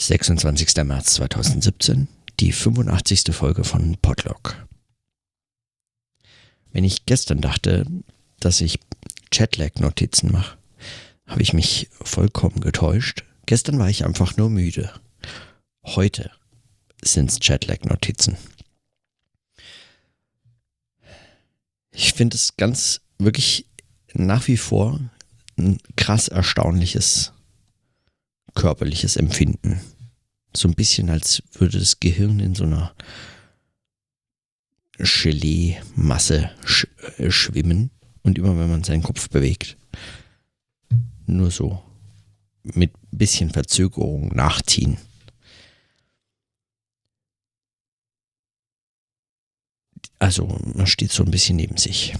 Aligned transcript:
26. 0.00 0.76
März 0.84 1.14
2017, 1.14 2.06
die 2.38 2.52
85. 2.52 3.34
Folge 3.34 3.64
von 3.64 3.96
Podlog. 3.96 4.64
Wenn 6.70 6.84
ich 6.84 7.04
gestern 7.04 7.40
dachte, 7.40 7.84
dass 8.38 8.60
ich 8.60 8.78
Chatlag-Notizen 9.32 10.30
mache, 10.30 10.56
habe 11.26 11.42
ich 11.42 11.52
mich 11.52 11.88
vollkommen 12.00 12.60
getäuscht. 12.60 13.24
Gestern 13.46 13.80
war 13.80 13.90
ich 13.90 14.04
einfach 14.04 14.36
nur 14.36 14.50
müde. 14.50 14.92
Heute 15.84 16.30
sind 17.02 17.32
es 17.32 17.40
Chatlag-Notizen. 17.40 18.36
Ich 21.90 22.12
finde 22.12 22.36
es 22.36 22.56
ganz 22.56 23.00
wirklich 23.18 23.66
nach 24.14 24.46
wie 24.46 24.58
vor 24.58 25.00
ein 25.58 25.78
krass 25.96 26.28
erstaunliches 26.28 27.32
körperliches 28.54 29.16
Empfinden. 29.16 29.80
So 30.54 30.68
ein 30.68 30.74
bisschen, 30.74 31.10
als 31.10 31.42
würde 31.52 31.78
das 31.78 32.00
Gehirn 32.00 32.40
in 32.40 32.54
so 32.54 32.64
einer 32.64 32.94
Gelee-Masse 34.98 36.50
sch 36.64 36.86
äh, 37.18 37.30
schwimmen 37.30 37.90
und 38.22 38.38
immer 38.38 38.58
wenn 38.58 38.70
man 38.70 38.84
seinen 38.84 39.02
Kopf 39.02 39.28
bewegt, 39.28 39.76
nur 41.26 41.50
so 41.50 41.82
mit 42.62 42.92
bisschen 43.10 43.50
Verzögerung 43.50 44.28
nachziehen. 44.34 44.98
Also 50.18 50.46
man 50.74 50.86
steht 50.86 51.12
so 51.12 51.22
ein 51.22 51.30
bisschen 51.30 51.56
neben 51.56 51.76
sich. 51.76 52.14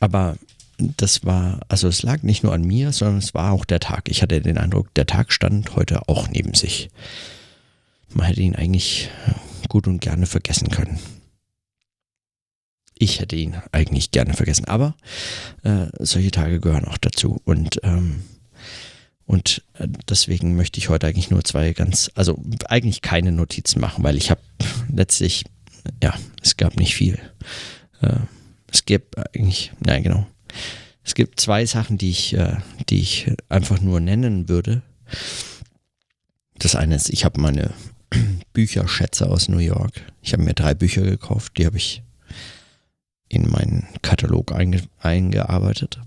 Aber 0.00 0.36
das 0.78 1.24
war, 1.24 1.60
also 1.68 1.88
es 1.88 2.02
lag 2.02 2.22
nicht 2.22 2.44
nur 2.44 2.52
an 2.52 2.62
mir, 2.62 2.92
sondern 2.92 3.18
es 3.18 3.34
war 3.34 3.52
auch 3.52 3.64
der 3.64 3.80
Tag. 3.80 4.08
Ich 4.08 4.22
hatte 4.22 4.40
den 4.40 4.58
Eindruck, 4.58 4.94
der 4.94 5.06
Tag 5.06 5.32
stand 5.32 5.74
heute 5.74 6.08
auch 6.08 6.28
neben 6.28 6.54
sich. 6.54 6.88
Man 8.10 8.26
hätte 8.26 8.40
ihn 8.40 8.54
eigentlich 8.54 9.10
gut 9.68 9.86
und 9.86 10.00
gerne 10.00 10.26
vergessen 10.26 10.70
können. 10.70 10.98
Ich 12.94 13.20
hätte 13.20 13.36
ihn 13.36 13.56
eigentlich 13.72 14.10
gerne 14.10 14.34
vergessen, 14.34 14.64
aber 14.66 14.96
äh, 15.62 15.86
solche 15.98 16.30
Tage 16.30 16.60
gehören 16.60 16.84
auch 16.84 16.98
dazu. 16.98 17.40
Und, 17.44 17.80
ähm, 17.82 18.22
und 19.24 19.62
äh, 19.74 19.86
deswegen 20.08 20.56
möchte 20.56 20.78
ich 20.78 20.88
heute 20.88 21.06
eigentlich 21.06 21.30
nur 21.30 21.44
zwei 21.44 21.72
ganz, 21.72 22.10
also 22.14 22.42
eigentlich 22.66 23.02
keine 23.02 23.30
Notizen 23.30 23.80
machen, 23.80 24.02
weil 24.02 24.16
ich 24.16 24.30
habe 24.30 24.40
letztlich, 24.92 25.44
ja, 26.02 26.14
es 26.42 26.56
gab 26.56 26.76
nicht 26.76 26.94
viel. 26.94 27.18
Äh, 28.00 28.16
es 28.72 28.84
gibt 28.84 29.16
eigentlich, 29.16 29.72
nein, 29.80 30.02
genau. 30.02 30.26
Es 31.04 31.14
gibt 31.14 31.40
zwei 31.40 31.64
Sachen, 31.64 31.98
die 31.98 32.10
ich, 32.10 32.34
äh, 32.34 32.56
die 32.88 33.00
ich 33.00 33.30
einfach 33.48 33.80
nur 33.80 34.00
nennen 34.00 34.48
würde. 34.48 34.82
Das 36.58 36.74
eine 36.74 36.96
ist, 36.96 37.08
ich 37.10 37.24
habe 37.24 37.40
meine 37.40 37.72
Bücherschätze 38.52 39.28
aus 39.28 39.48
New 39.48 39.58
York. 39.58 40.02
Ich 40.22 40.32
habe 40.32 40.42
mir 40.42 40.54
drei 40.54 40.74
Bücher 40.74 41.02
gekauft, 41.02 41.52
die 41.56 41.66
habe 41.66 41.76
ich 41.76 42.02
in 43.28 43.48
meinen 43.48 43.86
Katalog 44.02 44.52
einge 44.52 44.82
eingearbeitet. 44.98 46.00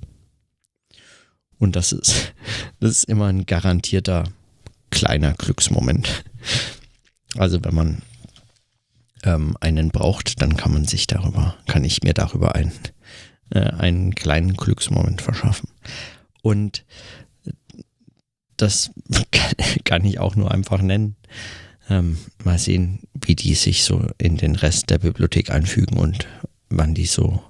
Und 1.57 1.75
das 1.75 1.91
ist, 1.91 2.33
das 2.79 2.91
ist 2.91 3.03
immer 3.05 3.27
ein 3.27 3.45
garantierter 3.45 4.25
kleiner 4.89 5.33
Glücksmoment. 5.33 6.23
Also 7.37 7.63
wenn 7.63 7.73
man 7.73 8.01
ähm, 9.23 9.55
einen 9.61 9.89
braucht, 9.89 10.41
dann 10.41 10.57
kann 10.57 10.73
man 10.73 10.85
sich 10.85 11.07
darüber, 11.07 11.55
kann 11.67 11.83
ich 11.83 12.03
mir 12.03 12.13
darüber 12.13 12.55
ein, 12.55 12.71
äh, 13.51 13.59
einen 13.59 14.15
kleinen 14.15 14.53
Glücksmoment 14.55 15.21
verschaffen. 15.21 15.69
Und 16.41 16.85
das 18.57 18.91
kann 19.83 20.05
ich 20.05 20.19
auch 20.19 20.35
nur 20.35 20.51
einfach 20.51 20.81
nennen. 20.81 21.15
Ähm, 21.89 22.17
mal 22.43 22.57
sehen, 22.57 23.01
wie 23.13 23.35
die 23.35 23.55
sich 23.55 23.83
so 23.83 24.07
in 24.17 24.37
den 24.37 24.55
Rest 24.55 24.89
der 24.89 24.99
Bibliothek 24.99 25.49
einfügen 25.49 25.97
und 25.97 26.27
wann 26.69 26.93
die 26.93 27.05
so 27.05 27.41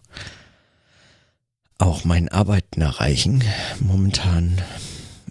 auch 1.77 2.05
mein 2.05 2.29
Arbeiten 2.29 2.81
erreichen. 2.81 3.43
Momentan, 3.79 4.61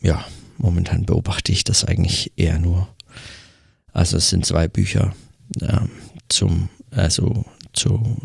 ja, 0.02 0.24
momentan 0.58 1.06
beobachte 1.06 1.52
ich 1.52 1.64
das 1.64 1.84
eigentlich 1.84 2.32
eher 2.36 2.58
nur. 2.58 2.88
Also 3.92 4.16
es 4.16 4.30
sind 4.30 4.46
zwei 4.46 4.68
Bücher 4.68 5.14
äh, 5.60 5.80
zum, 6.28 6.68
also 6.90 7.44
zu 7.72 8.18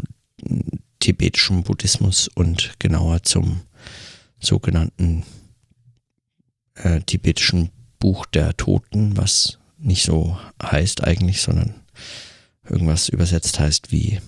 tibetischen 1.06 1.62
Buddhismus 1.62 2.28
und 2.30 2.74
genauer 2.80 3.22
zum 3.22 3.62
sogenannten 4.40 5.24
äh, 6.74 7.00
tibetischen 7.02 7.70
Buch 8.00 8.26
der 8.26 8.58
Toten, 8.58 9.16
was 9.16 9.60
nicht 9.78 10.04
so 10.04 10.36
heißt 10.64 11.04
eigentlich, 11.04 11.44
sondern 11.44 11.76
irgendwas 12.68 13.08
übersetzt 13.10 13.60
heißt 13.60 13.92
wie 13.92 14.20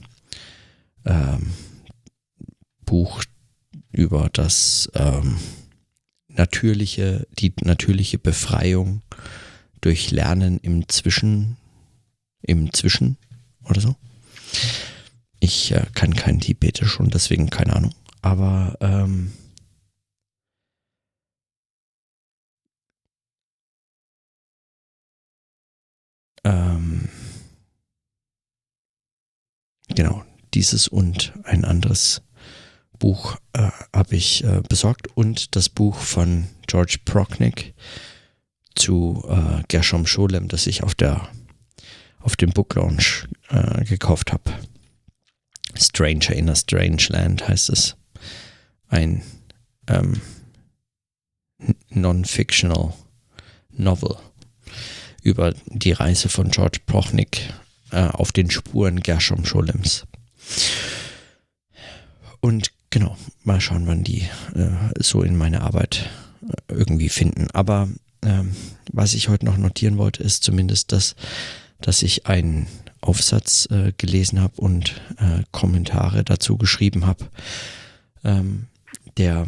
ähm, 1.04 1.52
Buch 2.86 3.24
über 3.92 4.30
das 4.32 4.88
ähm, 4.94 5.40
natürliche, 6.28 7.26
die 7.40 7.54
natürliche 7.62 8.20
Befreiung 8.20 9.02
durch 9.82 10.12
Lernen 10.12 10.60
im 10.60 10.88
Zwischen, 10.90 11.58
im 12.44 12.72
Zwischen 12.72 13.18
oder 13.64 13.82
so. 13.82 13.96
Ich 15.40 15.72
äh, 15.72 15.86
kann 15.94 16.14
kein 16.16 16.40
Tibetisch 16.40 17.00
und 17.00 17.14
deswegen 17.14 17.50
keine 17.50 17.76
Ahnung. 17.76 17.94
Aber 18.22 18.78
ähm, 18.82 19.32
ähm, 26.44 27.10
genau, 29.88 30.24
dieses 30.54 30.88
und 30.88 31.34
ein 31.44 31.66
anderes 31.66 32.22
Buch 33.00 33.38
äh, 33.54 33.70
habe 33.94 34.16
ich 34.16 34.44
äh, 34.44 34.62
besorgt 34.68 35.08
und 35.16 35.56
das 35.56 35.70
Buch 35.70 35.96
von 35.96 36.48
George 36.66 36.98
Prochnick 37.06 37.76
zu 38.76 39.24
äh, 39.30 39.64
Gershom 39.68 40.08
Scholem, 40.08 40.48
das 40.48 40.68
ich 40.68 40.84
auf 40.84 40.96
der 40.96 41.30
auf 42.20 42.36
dem 42.36 42.50
Book 42.50 42.76
Launch 42.76 43.28
äh, 43.50 43.86
gekauft 43.86 44.34
habe. 44.34 44.52
Stranger 45.80 46.34
in 46.34 46.50
a 46.50 46.56
Strange 46.56 47.08
Land 47.10 47.48
heißt 47.48 47.70
es. 47.70 47.96
Ein 48.90 49.22
ähm, 49.88 50.22
non-fictional 51.90 52.94
Novel 53.72 54.16
über 55.24 55.54
die 55.66 55.92
Reise 55.92 56.30
von 56.30 56.52
George 56.52 56.80
Prochnick 56.86 57.54
äh, 57.92 58.08
auf 58.08 58.32
den 58.32 58.50
Spuren 58.50 59.02
Gershom 59.02 59.46
Scholems. 59.46 60.06
Und 62.40 62.72
genau, 62.90 63.18
mal 63.44 63.60
schauen, 63.62 63.88
wann 63.88 64.04
die 64.04 64.22
äh, 64.56 64.70
so 65.00 65.22
in 65.22 65.36
meine 65.36 65.62
Arbeit 65.62 66.10
äh, 66.48 66.74
irgendwie 66.74 67.10
finden. 67.10 67.48
Aber 67.54 67.90
ähm, 68.24 68.56
was 68.92 69.14
ich 69.14 69.30
heute 69.30 69.46
noch 69.46 69.58
notieren 69.58 69.98
wollte, 69.98 70.24
ist 70.24 70.44
zumindest, 70.44 70.92
dass, 70.92 71.16
dass 71.82 72.04
ich 72.04 72.26
einen 72.28 72.68
Aufsatz 73.02 73.68
äh, 73.72 73.94
gelesen 73.98 74.42
habe 74.42 74.60
und 74.62 75.02
äh, 75.18 75.44
Kommentare 75.52 76.24
dazu 76.24 76.58
geschrieben 76.58 77.06
habe, 77.06 77.30
ähm, 78.24 78.68
der 79.18 79.48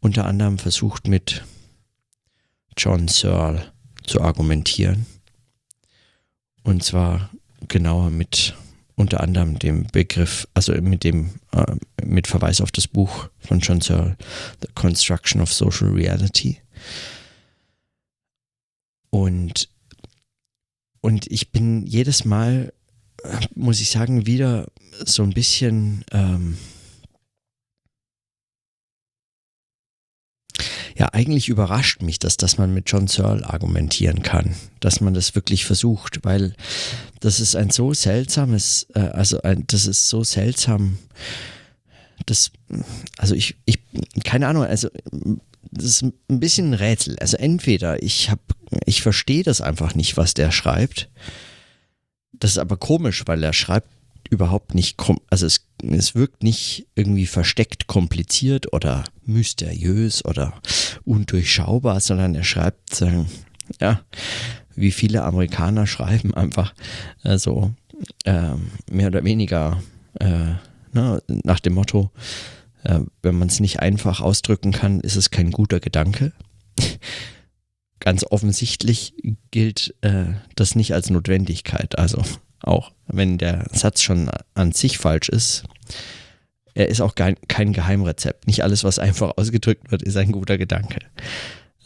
unter 0.00 0.26
anderem 0.26 0.58
versucht 0.58 1.08
mit 1.08 1.44
John 2.76 3.08
Searle 3.08 3.72
zu 4.04 4.20
argumentieren. 4.20 5.06
Und 6.62 6.84
zwar 6.84 7.30
genauer 7.68 8.10
mit 8.10 8.54
unter 9.00 9.20
anderem 9.20 9.58
dem 9.58 9.86
Begriff, 9.86 10.46
also 10.52 10.72
mit 10.74 11.04
dem, 11.04 11.30
äh, 11.52 11.74
mit 12.04 12.26
Verweis 12.26 12.60
auf 12.60 12.70
das 12.70 12.86
Buch 12.86 13.28
von 13.38 13.60
John 13.60 13.80
Searle, 13.80 14.16
The 14.60 14.68
Construction 14.74 15.40
of 15.40 15.52
Social 15.52 15.88
Reality. 15.88 16.60
Und, 19.08 19.68
und 21.00 21.26
ich 21.30 21.50
bin 21.50 21.86
jedes 21.86 22.24
Mal 22.24 22.72
muss 23.54 23.80
ich 23.80 23.90
sagen, 23.90 24.26
wieder 24.26 24.66
so 25.04 25.22
ein 25.22 25.30
bisschen 25.30 26.04
ähm, 26.12 26.56
ja, 31.00 31.08
eigentlich 31.12 31.48
überrascht 31.48 32.02
mich 32.02 32.18
das, 32.18 32.36
dass 32.36 32.58
man 32.58 32.74
mit 32.74 32.90
John 32.90 33.08
Searle 33.08 33.48
argumentieren 33.48 34.22
kann, 34.22 34.54
dass 34.80 35.00
man 35.00 35.14
das 35.14 35.34
wirklich 35.34 35.64
versucht, 35.64 36.24
weil 36.24 36.54
das 37.20 37.40
ist 37.40 37.56
ein 37.56 37.70
so 37.70 37.94
seltsames, 37.94 38.86
äh, 38.94 39.00
also 39.00 39.40
ein, 39.40 39.64
das 39.66 39.86
ist 39.86 40.10
so 40.10 40.24
seltsam, 40.24 40.98
das, 42.26 42.50
also 43.16 43.34
ich, 43.34 43.56
ich, 43.64 43.78
keine 44.24 44.46
Ahnung, 44.46 44.64
also 44.64 44.88
das 45.70 45.84
ist 45.86 46.02
ein 46.02 46.12
bisschen 46.28 46.72
ein 46.72 46.74
Rätsel. 46.74 47.16
Also 47.18 47.38
entweder 47.38 48.02
ich 48.02 48.28
habe, 48.28 48.42
ich 48.84 49.00
verstehe 49.00 49.42
das 49.42 49.62
einfach 49.62 49.94
nicht, 49.94 50.18
was 50.18 50.34
der 50.34 50.50
schreibt, 50.50 51.08
das 52.40 52.52
ist 52.52 52.58
aber 52.58 52.76
komisch, 52.76 53.22
weil 53.26 53.42
er 53.42 53.52
schreibt 53.52 53.88
überhaupt 54.28 54.74
nicht, 54.74 54.96
also 55.30 55.46
es, 55.46 55.66
es 55.82 56.14
wirkt 56.14 56.42
nicht 56.42 56.86
irgendwie 56.94 57.26
versteckt 57.26 57.86
kompliziert 57.86 58.72
oder 58.72 59.04
mysteriös 59.24 60.24
oder 60.24 60.54
undurchschaubar, 61.04 62.00
sondern 62.00 62.34
er 62.34 62.44
schreibt, 62.44 63.02
äh, 63.02 63.24
ja, 63.80 64.00
wie 64.74 64.92
viele 64.92 65.24
Amerikaner 65.24 65.86
schreiben 65.86 66.34
einfach 66.34 66.74
äh, 67.24 67.38
so 67.38 67.72
äh, 68.24 68.54
mehr 68.90 69.08
oder 69.08 69.24
weniger 69.24 69.82
äh, 70.20 70.54
na, 70.92 71.20
nach 71.26 71.60
dem 71.60 71.74
Motto, 71.74 72.10
äh, 72.84 73.00
wenn 73.22 73.38
man 73.38 73.48
es 73.48 73.60
nicht 73.60 73.80
einfach 73.80 74.20
ausdrücken 74.20 74.72
kann, 74.72 75.00
ist 75.00 75.16
es 75.16 75.30
kein 75.30 75.50
guter 75.50 75.80
Gedanke. 75.80 76.32
Ganz 78.00 78.24
offensichtlich 78.28 79.14
gilt 79.50 79.94
äh, 80.00 80.24
das 80.56 80.74
nicht 80.74 80.94
als 80.94 81.10
Notwendigkeit. 81.10 81.98
Also 81.98 82.22
auch 82.62 82.92
wenn 83.06 83.38
der 83.38 83.66
Satz 83.72 84.02
schon 84.02 84.30
an 84.54 84.72
sich 84.72 84.98
falsch 84.98 85.28
ist, 85.28 85.64
er 86.74 86.88
ist 86.88 87.00
auch 87.00 87.14
kein, 87.14 87.36
Geheimrezept. 87.72 88.46
Nicht 88.46 88.62
alles, 88.62 88.84
was 88.84 88.98
einfach 88.98 89.36
ausgedrückt 89.36 89.90
wird, 89.90 90.02
ist 90.02 90.16
ein 90.16 90.32
guter 90.32 90.56
Gedanke. 90.56 91.00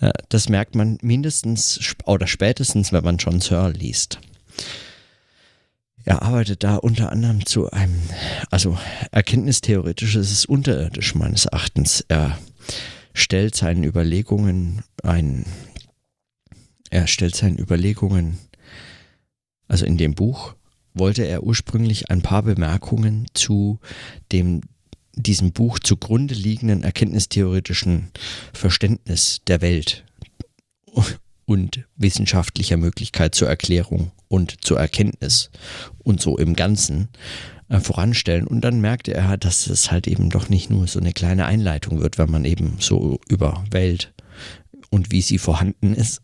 Äh, 0.01 0.13
das 0.29 0.49
merkt 0.49 0.75
man 0.75 0.99
mindestens 1.03 1.95
oder 2.05 2.27
spätestens, 2.27 2.93
wenn 2.93 3.05
man 3.05 3.17
John 3.17 3.41
Searle 3.41 3.73
liest. 3.73 4.19
Er 6.05 6.23
arbeitet 6.23 6.63
da 6.63 6.77
unter 6.77 7.11
anderem 7.11 7.47
zu 7.47 7.71
einem, 7.71 7.99
also 8.51 8.79
erkenntnistheoretisch 9.11 10.17
ist 10.17 10.33
es 10.33 10.45
unterirdisch 10.45 11.15
meines 11.15 11.47
Erachtens. 11.47 12.05
Er 12.09 12.39
stellt 13.15 13.55
seinen 13.55 13.85
Überlegungen 13.85 14.83
ein, 15.03 15.47
er 16.95 17.09
stellt 17.09 17.35
seinen 17.35 17.59
Überlegungen, 17.59 18.39
also 19.67 19.85
in 19.85 19.97
dem 19.97 20.15
Buch 20.15 20.55
wollte 20.95 21.25
er 21.25 21.43
ursprünglich 21.43 22.09
ein 22.09 22.23
paar 22.23 22.45
Bemerkungen 22.45 23.27
zu 23.35 23.81
dem 24.31 24.61
diesem 25.17 25.53
Buch 25.53 25.81
zugrunde 25.81 26.35
liegenden 26.35 26.85
erkenntnistheoretischen 26.85 28.11
Verständnis 28.53 29.41
der 29.49 29.61
Welt 29.61 30.05
und 31.47 31.85
wissenschaftlicher 31.97 32.77
Möglichkeit 32.77 33.35
zur 33.35 33.49
Erklärung 33.49 34.13
und 34.29 34.65
zur 34.65 34.79
Erkenntnis 34.79 35.51
und 35.99 36.21
so 36.21 36.39
im 36.39 36.55
Ganzen 36.55 37.09
äh, 37.69 37.81
voranstellen. 37.81 38.47
Und 38.47 38.61
dann 38.61 38.81
merkte 38.81 39.15
er, 39.15 39.37
dass 39.37 39.67
es 39.67 39.91
halt 39.91 40.07
eben 40.07 40.31
doch 40.31 40.49
nicht 40.49 40.71
nur 40.71 40.87
so 40.87 41.01
eine 41.01 41.13
kleine 41.13 41.47
Einleitung 41.47 42.01
wird, 42.01 42.19
wenn 42.19 42.31
man 42.31 42.45
eben 42.45 42.77
so 42.79 43.21
über 43.29 43.65
Welt 43.71 44.14
und 44.95 45.11
wie 45.11 45.23
sie 45.23 45.39
vorhanden 45.39 45.93
ist, 45.93 46.23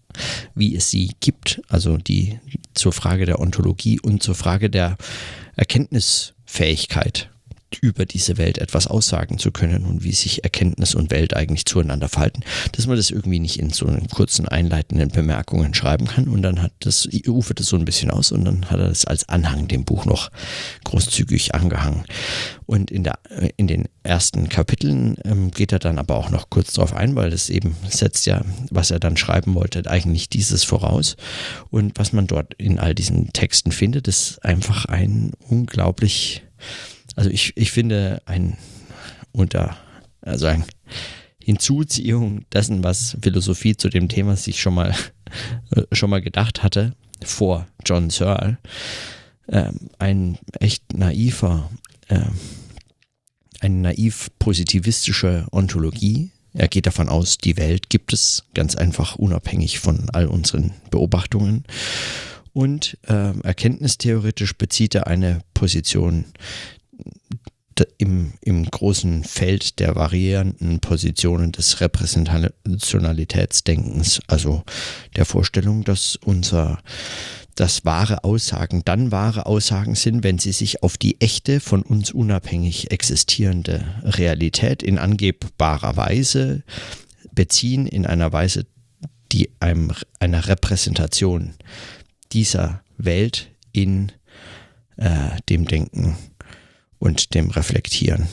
wie 0.54 0.76
es 0.76 0.90
sie 0.90 1.10
gibt, 1.20 1.60
also 1.68 1.96
die 1.96 2.38
zur 2.72 2.92
Frage 2.92 3.26
der 3.26 3.40
Ontologie 3.40 4.00
und 4.00 4.22
zur 4.22 4.36
Frage 4.36 4.70
der 4.70 4.96
Erkenntnisfähigkeit 5.56 7.29
über 7.80 8.06
diese 8.06 8.36
Welt 8.38 8.58
etwas 8.58 8.86
aussagen 8.86 9.38
zu 9.38 9.52
können 9.52 9.86
und 9.86 10.02
wie 10.04 10.12
sich 10.12 10.44
Erkenntnis 10.44 10.94
und 10.94 11.10
Welt 11.10 11.34
eigentlich 11.34 11.66
zueinander 11.66 12.08
verhalten, 12.08 12.42
dass 12.72 12.86
man 12.86 12.96
das 12.96 13.10
irgendwie 13.10 13.38
nicht 13.38 13.58
in 13.58 13.70
so 13.70 13.86
einen 13.86 14.08
kurzen 14.08 14.48
einleitenden 14.48 15.08
Bemerkungen 15.10 15.74
schreiben 15.74 16.06
kann 16.06 16.28
und 16.28 16.42
dann 16.42 16.62
hat 16.62 16.72
das, 16.80 17.08
ufert 17.26 17.60
das 17.60 17.66
so 17.66 17.76
ein 17.76 17.84
bisschen 17.84 18.10
aus 18.10 18.32
und 18.32 18.44
dann 18.44 18.70
hat 18.70 18.80
er 18.80 18.88
das 18.88 19.04
als 19.04 19.28
Anhang 19.28 19.68
dem 19.68 19.84
Buch 19.84 20.04
noch 20.04 20.30
großzügig 20.84 21.54
angehangen. 21.54 22.04
Und 22.66 22.90
in, 22.90 23.02
der, 23.02 23.18
in 23.56 23.66
den 23.66 23.88
ersten 24.04 24.48
Kapiteln 24.48 25.16
ähm, 25.24 25.50
geht 25.50 25.72
er 25.72 25.80
dann 25.80 25.98
aber 25.98 26.16
auch 26.16 26.30
noch 26.30 26.50
kurz 26.50 26.72
darauf 26.72 26.94
ein, 26.94 27.16
weil 27.16 27.30
das 27.30 27.50
eben 27.50 27.76
setzt 27.88 28.26
ja, 28.26 28.44
was 28.70 28.92
er 28.92 29.00
dann 29.00 29.16
schreiben 29.16 29.54
wollte, 29.54 29.90
eigentlich 29.90 30.28
dieses 30.28 30.62
voraus. 30.62 31.16
Und 31.70 31.98
was 31.98 32.12
man 32.12 32.26
dort 32.26 32.54
in 32.54 32.78
all 32.78 32.94
diesen 32.94 33.32
Texten 33.32 33.72
findet, 33.72 34.06
ist 34.06 34.44
einfach 34.44 34.84
ein 34.84 35.32
unglaublich 35.48 36.42
also 37.16 37.30
ich, 37.30 37.52
ich 37.56 37.70
finde 37.70 38.22
ein 38.26 38.56
unter, 39.32 39.76
also 40.20 40.46
ein 40.46 40.64
Hinzuziehung 41.42 42.44
dessen, 42.52 42.84
was 42.84 43.16
Philosophie 43.22 43.76
zu 43.76 43.88
dem 43.88 44.08
Thema 44.08 44.36
sich 44.36 44.60
schon 44.60 44.74
mal, 44.74 44.94
schon 45.92 46.10
mal 46.10 46.20
gedacht 46.20 46.62
hatte, 46.62 46.94
vor 47.24 47.66
John 47.84 48.10
Searle, 48.10 48.58
ähm, 49.48 49.90
ein 49.98 50.38
echt 50.58 50.92
naiver, 50.94 51.70
ähm, 52.08 52.32
eine 53.60 53.76
naiv 53.76 54.30
positivistische 54.38 55.46
Ontologie. 55.50 56.30
Er 56.52 56.68
geht 56.68 56.86
davon 56.86 57.08
aus, 57.08 57.38
die 57.38 57.56
Welt 57.56 57.90
gibt 57.90 58.12
es 58.12 58.44
ganz 58.54 58.74
einfach 58.74 59.16
unabhängig 59.16 59.78
von 59.78 60.08
all 60.10 60.26
unseren 60.26 60.72
Beobachtungen. 60.90 61.64
Und 62.52 62.98
äh, 63.06 63.38
erkenntnistheoretisch 63.40 64.56
bezieht 64.56 64.94
er 64.96 65.06
eine 65.06 65.42
Position, 65.54 66.24
großen 68.80 69.22
Feld 69.24 69.78
der 69.78 69.94
variierenden 69.94 70.80
Positionen 70.80 71.52
des 71.52 71.82
Repräsentationalitätsdenkens, 71.82 74.22
also 74.26 74.62
der 75.16 75.26
Vorstellung, 75.26 75.84
dass 75.84 76.16
unser 76.16 76.78
dass 77.56 77.84
wahre 77.84 78.22
Aussagen 78.24 78.80
dann 78.86 79.12
wahre 79.12 79.44
Aussagen 79.44 79.96
sind, 79.96 80.24
wenn 80.24 80.38
sie 80.38 80.52
sich 80.52 80.82
auf 80.82 80.96
die 80.96 81.20
echte, 81.20 81.60
von 81.60 81.82
uns 81.82 82.10
unabhängig 82.10 82.90
existierende 82.90 83.84
Realität 84.02 84.82
in 84.82 84.98
angebbarer 84.98 85.98
Weise 85.98 86.62
beziehen, 87.32 87.86
in 87.86 88.06
einer 88.06 88.32
Weise, 88.32 88.64
die 89.30 89.50
einem 89.60 89.92
einer 90.20 90.48
Repräsentation 90.48 91.52
dieser 92.32 92.82
Welt 92.96 93.50
in 93.72 94.10
äh, 94.96 95.36
dem 95.50 95.66
Denken 95.66 96.16
und 96.98 97.34
dem 97.34 97.50
Reflektieren 97.50 98.26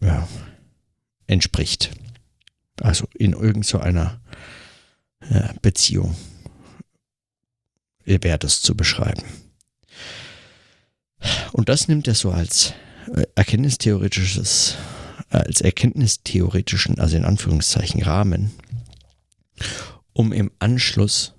ja, 0.00 0.28
entspricht. 1.26 1.90
Also 2.80 3.06
in 3.14 3.32
irgendeiner 3.32 4.20
so 5.20 5.34
äh, 5.34 5.54
Beziehung 5.60 6.16
wäre 8.04 8.38
das 8.38 8.62
zu 8.62 8.76
beschreiben. 8.76 9.22
Und 11.52 11.68
das 11.68 11.88
nimmt 11.88 12.08
er 12.08 12.14
so 12.14 12.30
als 12.30 12.72
äh, 13.14 13.24
erkenntnistheoretisches, 13.34 14.76
als 15.30 15.60
erkenntnistheoretischen, 15.60 16.98
also 16.98 17.16
in 17.16 17.24
Anführungszeichen 17.24 18.02
Rahmen, 18.02 18.52
um 20.12 20.32
im 20.32 20.50
Anschluss 20.58 21.34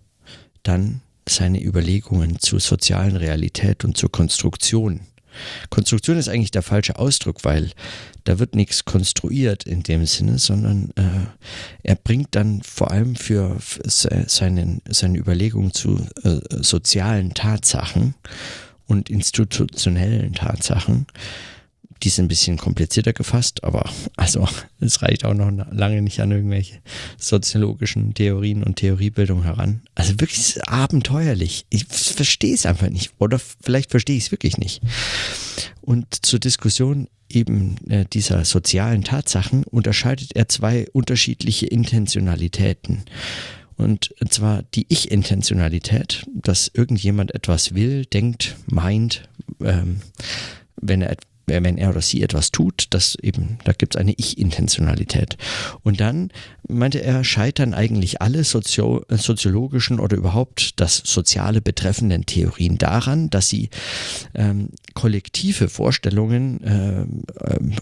dann 0.63 1.01
seine 1.27 1.63
Überlegungen 1.63 2.39
zur 2.39 2.59
sozialen 2.59 3.15
Realität 3.15 3.85
und 3.85 3.97
zur 3.97 4.11
Konstruktion 4.11 5.01
Konstruktion 5.69 6.17
ist 6.17 6.29
eigentlich 6.29 6.51
der 6.51 6.61
falsche 6.61 6.97
Ausdruck, 6.97 7.43
weil 7.43 7.71
da 8.23 8.39
wird 8.39 8.55
nichts 8.55 8.85
konstruiert 8.85 9.63
in 9.65 9.83
dem 9.83 10.05
Sinne, 10.05 10.37
sondern 10.37 10.91
äh, 10.95 11.27
er 11.83 11.95
bringt 11.95 12.35
dann 12.35 12.61
vor 12.61 12.91
allem 12.91 13.15
für 13.15 13.57
seinen, 13.83 14.81
seine 14.87 15.17
Überlegungen 15.17 15.73
zu 15.73 16.05
äh, 16.23 16.39
sozialen 16.61 17.33
Tatsachen 17.33 18.15
und 18.87 19.09
institutionellen 19.09 20.33
Tatsachen 20.33 21.07
die 22.03 22.09
sind 22.09 22.25
ein 22.25 22.29
bisschen 22.29 22.57
komplizierter 22.57 23.13
gefasst, 23.13 23.63
aber 23.63 23.89
also 24.15 24.47
es 24.79 25.01
reicht 25.01 25.25
auch 25.25 25.33
noch 25.33 25.51
lange 25.71 26.01
nicht 26.01 26.21
an 26.21 26.31
irgendwelche 26.31 26.79
soziologischen 27.17 28.13
Theorien 28.13 28.63
und 28.63 28.77
Theoriebildung 28.77 29.43
heran. 29.43 29.81
Also 29.95 30.19
wirklich 30.19 30.61
abenteuerlich. 30.67 31.65
Ich 31.69 31.85
verstehe 31.85 32.53
es 32.53 32.65
einfach 32.65 32.89
nicht. 32.89 33.11
Oder 33.19 33.39
vielleicht 33.39 33.91
verstehe 33.91 34.17
ich 34.17 34.25
es 34.25 34.31
wirklich 34.31 34.57
nicht. 34.57 34.81
Und 35.81 36.25
zur 36.25 36.39
Diskussion 36.39 37.07
eben 37.29 37.75
äh, 37.89 38.05
dieser 38.11 38.45
sozialen 38.45 39.03
Tatsachen 39.03 39.63
unterscheidet 39.65 40.35
er 40.35 40.47
zwei 40.49 40.87
unterschiedliche 40.93 41.67
Intentionalitäten. 41.67 43.03
Und 43.77 44.13
zwar 44.29 44.63
die 44.75 44.85
Ich-Intentionalität, 44.89 46.25
dass 46.33 46.69
irgendjemand 46.73 47.33
etwas 47.33 47.75
will, 47.75 48.05
denkt, 48.05 48.57
meint, 48.67 49.29
ähm, 49.61 50.01
wenn 50.81 51.01
er 51.01 51.15
wenn 51.49 51.77
er 51.77 51.89
oder 51.89 52.01
sie 52.01 52.23
etwas 52.23 52.51
tut, 52.51 52.87
das 52.91 53.15
eben, 53.21 53.59
da 53.63 53.73
gibt 53.73 53.95
es 53.95 54.01
eine 54.01 54.13
Ich-Intentionalität. 54.13 55.37
Und 55.83 55.99
dann 55.99 56.31
meinte 56.67 57.01
er, 57.01 57.23
scheitern 57.23 57.73
eigentlich 57.73 58.21
alle 58.21 58.43
Sozio 58.43 59.03
soziologischen 59.09 59.99
oder 59.99 60.17
überhaupt 60.17 60.79
das 60.79 60.97
Soziale 60.97 61.61
betreffenden 61.61 62.25
Theorien 62.25 62.77
daran, 62.77 63.29
dass 63.29 63.49
sie 63.49 63.69
ähm, 64.35 64.69
kollektive 64.93 65.69
Vorstellungen 65.69 66.63
äh, 66.63 67.05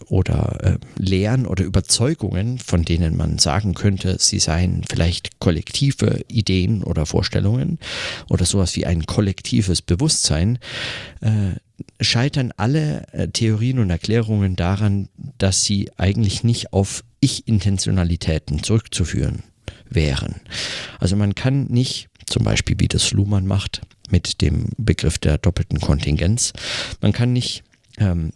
oder 0.05 0.57
äh, 0.63 0.77
Lehren 0.97 1.45
oder 1.45 1.63
Überzeugungen, 1.63 2.59
von 2.59 2.83
denen 2.83 3.17
man 3.17 3.37
sagen 3.39 3.73
könnte, 3.73 4.17
sie 4.19 4.39
seien 4.39 4.83
vielleicht 4.89 5.39
kollektive 5.39 6.23
Ideen 6.27 6.83
oder 6.83 7.05
Vorstellungen 7.05 7.79
oder 8.29 8.45
sowas 8.45 8.75
wie 8.75 8.85
ein 8.85 9.05
kollektives 9.05 9.81
Bewusstsein, 9.81 10.59
äh, 11.21 11.55
scheitern 12.01 12.53
alle 12.57 13.07
äh, 13.11 13.27
Theorien 13.27 13.79
und 13.79 13.89
Erklärungen 13.89 14.55
daran, 14.55 15.09
dass 15.37 15.63
sie 15.63 15.91
eigentlich 15.97 16.43
nicht 16.43 16.73
auf 16.73 17.03
Ich-Intentionalitäten 17.19 18.63
zurückzuführen 18.63 19.43
wären. 19.89 20.35
Also 20.99 21.15
man 21.15 21.35
kann 21.35 21.65
nicht, 21.65 22.09
zum 22.25 22.43
Beispiel 22.43 22.75
wie 22.79 22.87
das 22.87 23.11
Luhmann 23.11 23.47
macht, 23.47 23.81
mit 24.09 24.41
dem 24.41 24.69
Begriff 24.77 25.17
der 25.17 25.37
doppelten 25.37 25.79
Kontingenz, 25.79 26.53
man 27.01 27.11
kann 27.11 27.33
nicht 27.33 27.63
ähm, 27.97 28.31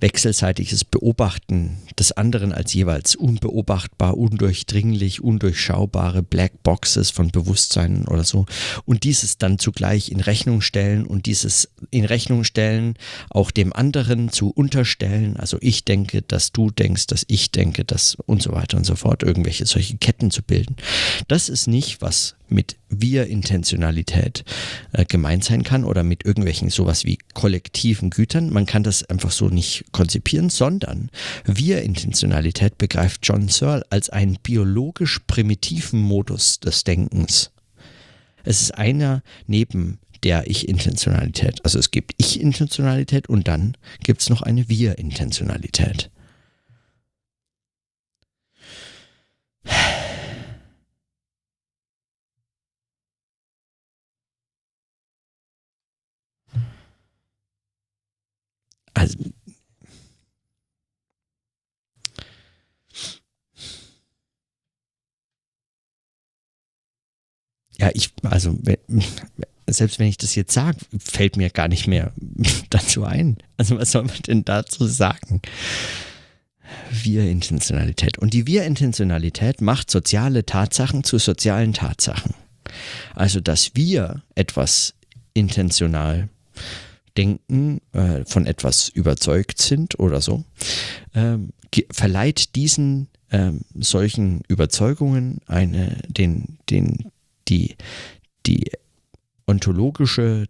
wechselseitiges 0.00 0.84
Beobachten 0.84 1.78
des 1.98 2.12
anderen 2.12 2.52
als 2.52 2.74
jeweils 2.74 3.14
unbeobachtbar, 3.14 4.16
undurchdringlich, 4.16 5.22
undurchschaubare 5.22 6.22
Black 6.22 6.62
Boxes 6.62 7.10
von 7.10 7.30
Bewusstsein 7.30 8.06
oder 8.08 8.24
so 8.24 8.46
und 8.84 9.04
dieses 9.04 9.38
dann 9.38 9.58
zugleich 9.58 10.10
in 10.10 10.20
Rechnung 10.20 10.60
stellen 10.60 11.06
und 11.06 11.26
dieses 11.26 11.70
in 11.90 12.04
Rechnung 12.04 12.44
stellen 12.44 12.94
auch 13.30 13.50
dem 13.50 13.72
anderen 13.72 14.30
zu 14.30 14.50
unterstellen, 14.50 15.36
also 15.36 15.58
ich 15.60 15.84
denke, 15.84 16.22
dass 16.22 16.52
du 16.52 16.70
denkst, 16.70 17.06
dass 17.06 17.24
ich 17.28 17.50
denke, 17.52 17.84
dass 17.84 18.16
und 18.26 18.42
so 18.42 18.52
weiter 18.52 18.76
und 18.76 18.84
so 18.84 18.96
fort, 18.96 19.22
irgendwelche 19.22 19.66
solche 19.66 19.96
Ketten 19.96 20.30
zu 20.30 20.42
bilden. 20.42 20.76
Das 21.28 21.48
ist 21.48 21.66
nicht, 21.66 22.02
was 22.02 22.36
mit 22.48 22.76
Wir-Intentionalität 22.88 24.44
äh, 24.92 25.04
gemeint 25.04 25.44
sein 25.44 25.64
kann 25.64 25.84
oder 25.84 26.02
mit 26.02 26.24
irgendwelchen 26.24 26.70
sowas 26.70 27.04
wie 27.04 27.18
kollektiven 27.34 28.10
Gütern. 28.10 28.52
Man 28.52 28.66
kann 28.66 28.84
das 28.84 29.02
einfach 29.04 29.32
so 29.32 29.48
nicht 29.48 29.65
konzipieren, 29.92 30.50
sondern 30.50 31.10
Wir-Intentionalität 31.44 32.78
begreift 32.78 33.20
John 33.22 33.48
Searle 33.48 33.84
als 33.90 34.10
einen 34.10 34.38
biologisch 34.42 35.20
primitiven 35.26 36.00
Modus 36.00 36.60
des 36.60 36.84
Denkens. 36.84 37.50
Es 38.44 38.62
ist 38.62 38.72
einer 38.72 39.22
neben 39.46 39.98
der 40.22 40.48
Ich-Intentionalität. 40.48 41.64
Also 41.64 41.78
es 41.78 41.90
gibt 41.90 42.14
Ich-Intentionalität 42.18 43.28
und 43.28 43.48
dann 43.48 43.76
gibt 44.02 44.22
es 44.22 44.30
noch 44.30 44.42
eine 44.42 44.68
Wir-Intentionalität. 44.68 46.10
Also, 58.94 59.18
ja, 67.78 67.90
ich, 67.94 68.10
also, 68.22 68.58
selbst 69.68 69.98
wenn 69.98 70.06
ich 70.06 70.16
das 70.16 70.34
jetzt 70.34 70.52
sage, 70.52 70.78
fällt 70.98 71.36
mir 71.36 71.50
gar 71.50 71.68
nicht 71.68 71.86
mehr 71.86 72.12
dazu 72.70 73.04
ein. 73.04 73.36
Also, 73.56 73.78
was 73.78 73.92
soll 73.92 74.04
man 74.04 74.16
denn 74.26 74.44
dazu 74.44 74.86
sagen? 74.86 75.42
Wir-Intentionalität. 76.90 78.18
Und 78.18 78.34
die 78.34 78.46
Wir-Intentionalität 78.46 79.60
macht 79.60 79.90
soziale 79.90 80.44
Tatsachen 80.44 81.04
zu 81.04 81.18
sozialen 81.18 81.72
Tatsachen. 81.72 82.34
Also, 83.14 83.40
dass 83.40 83.72
wir 83.74 84.22
etwas 84.34 84.94
intentional 85.34 86.28
denken, 87.16 87.80
äh, 87.92 88.24
von 88.24 88.46
etwas 88.46 88.88
überzeugt 88.88 89.60
sind 89.60 89.98
oder 89.98 90.20
so, 90.20 90.44
ähm, 91.14 91.50
verleiht 91.90 92.54
diesen 92.56 93.08
ähm, 93.30 93.60
solchen 93.74 94.42
Überzeugungen 94.48 95.40
eine, 95.46 95.98
den, 96.08 96.58
den, 96.70 97.10
die, 97.48 97.76
die 98.46 98.70
ontologische 99.46 100.48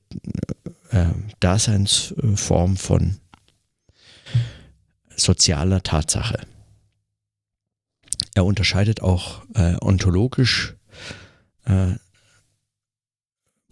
äh, 0.90 1.06
Daseinsform 1.40 2.76
von 2.76 3.18
sozialer 5.14 5.82
Tatsache. 5.82 6.46
Er 8.34 8.44
unterscheidet 8.44 9.02
auch 9.02 9.44
äh, 9.54 9.76
ontologisch 9.80 10.74
äh, 11.64 11.94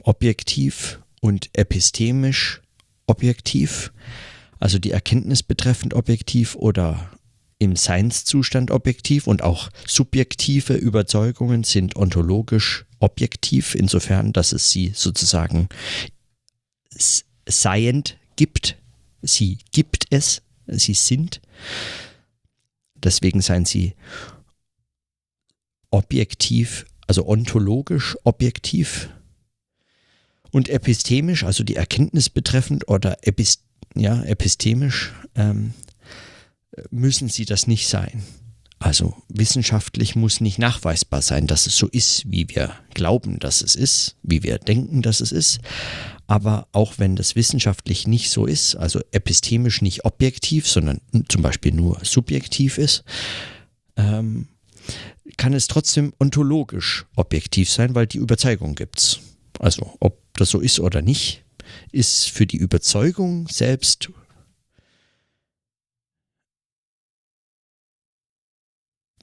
objektiv 0.03 1.01
und 1.21 1.51
epistemisch 1.53 2.63
objektiv, 3.07 3.93
also 4.61 4.79
die 4.79 4.91
Erkenntnis 4.91 5.43
betreffend 5.43 5.95
objektiv 5.95 6.55
oder 6.55 7.11
im 7.59 7.77
Seinszustand 7.77 8.71
objektiv 8.71 9.27
und 9.27 9.43
auch 9.43 9.71
subjektive 9.87 10.75
Überzeugungen 10.75 11.65
sind 11.65 11.97
ontologisch 11.97 12.85
objektiv, 13.01 13.75
insofern, 13.75 14.33
dass 14.33 14.53
es 14.53 14.71
sie 14.71 14.93
sozusagen 14.95 15.69
seiend 17.47 18.19
gibt. 18.37 18.77
Sie 19.23 19.59
gibt 19.73 20.07
es, 20.11 20.43
sie 20.67 20.95
sind. 20.95 21.41
Deswegen 22.95 23.41
seien 23.41 23.65
sie 23.65 23.95
objektiv, 25.91 26.87
also 27.07 27.27
ontologisch 27.27 28.17
objektiv 28.25 29.11
und 30.51 30.69
epistemisch, 30.69 31.45
also 31.45 31.63
die 31.65 31.77
Erkenntnis 31.77 32.31
betreffend 32.31 32.89
oder 32.89 33.19
epist 33.23 33.63
ja, 33.95 34.23
epistemisch, 34.25 35.13
ähm, 35.37 35.73
müssen 36.91 37.29
sie 37.29 37.45
das 37.45 37.67
nicht 37.67 37.89
sein. 37.89 38.23
Also 38.79 39.15
wissenschaftlich 39.29 40.15
muss 40.15 40.41
nicht 40.41 40.59
nachweisbar 40.59 41.23
sein, 41.23 41.47
dass 41.47 41.67
es 41.67 41.77
so 41.77 41.87
ist, 41.89 42.31
wie 42.31 42.49
wir 42.51 42.73
glauben, 42.93 43.39
dass 43.39 43.63
es 43.63 43.75
ist, 43.75 44.17
wie 44.23 44.43
wir 44.43 44.59
denken, 44.59 45.01
dass 45.01 45.21
es 45.21 45.33
ist. 45.33 45.61
Aber 46.27 46.69
auch 46.73 46.99
wenn 46.99 47.17
das 47.17 47.35
wissenschaftlich 47.35 48.07
nicht 48.07 48.31
so 48.31 48.47
ist, 48.47 48.77
also 48.77 49.01
epistemisch 49.11 49.81
nicht 49.81 50.05
objektiv, 50.05 50.69
sondern 50.69 51.01
zum 51.29 51.43
Beispiel 51.43 51.73
nur 51.73 51.99
subjektiv 52.03 52.77
ist, 52.79 53.05
ähm, 53.97 54.49
kann 55.37 55.55
es 55.55 55.67
trotzdem 55.67 56.13
ontologisch 56.21 57.07
objektiv 57.17 57.71
sein, 57.71 57.95
weil 57.95 58.07
die 58.07 58.19
Überzeugung 58.19 58.75
gibt 58.75 58.99
es. 58.99 59.21
Also 59.59 59.97
ob 60.01 60.21
das 60.35 60.51
so 60.51 60.61
ist 60.61 60.81
oder 60.81 61.01
nicht, 61.01 61.45
ist 61.91 62.31
für 62.31 62.47
die 62.47 62.59
Überzeugung 62.59 63.49
selbst 63.49 64.11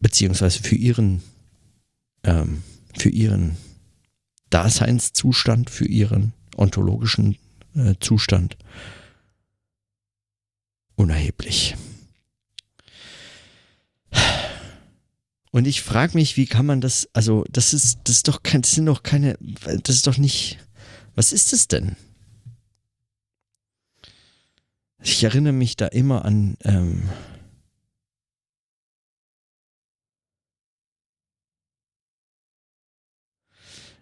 beziehungsweise 0.02 0.62
für 0.62 0.76
ihren, 0.76 1.22
ähm, 2.24 2.64
für 2.98 3.10
ihren 3.10 3.56
Daseinszustand, 4.50 5.70
für 5.70 5.86
ihren 5.86 6.34
ontologischen 6.58 7.38
äh, 7.76 7.96
Zustand 8.00 8.58
unerheblich. 10.96 11.76
Und 15.52 15.68
ich 15.68 15.82
frage 15.82 16.18
mich, 16.18 16.38
wie 16.38 16.46
kann 16.46 16.66
man 16.66 16.80
das, 16.80 17.10
also 17.14 17.46
das 17.50 17.74
ist, 17.74 18.00
das 18.06 18.18
ist 18.18 18.28
doch 18.28 18.42
kein, 18.44 18.62
das 18.62 18.72
sind 18.72 18.86
doch 18.86 19.04
keine, 19.04 19.38
das 19.40 19.96
ist 19.96 20.08
doch 20.08 20.18
nicht, 20.18 20.60
was 21.16 21.34
ist 21.34 21.52
es 21.52 21.68
denn? 21.68 21.98
Ich 25.04 25.24
erinnere 25.24 25.54
mich 25.54 25.76
da 25.76 25.88
immer 25.88 26.24
an, 26.26 26.58
ähm, 26.64 27.10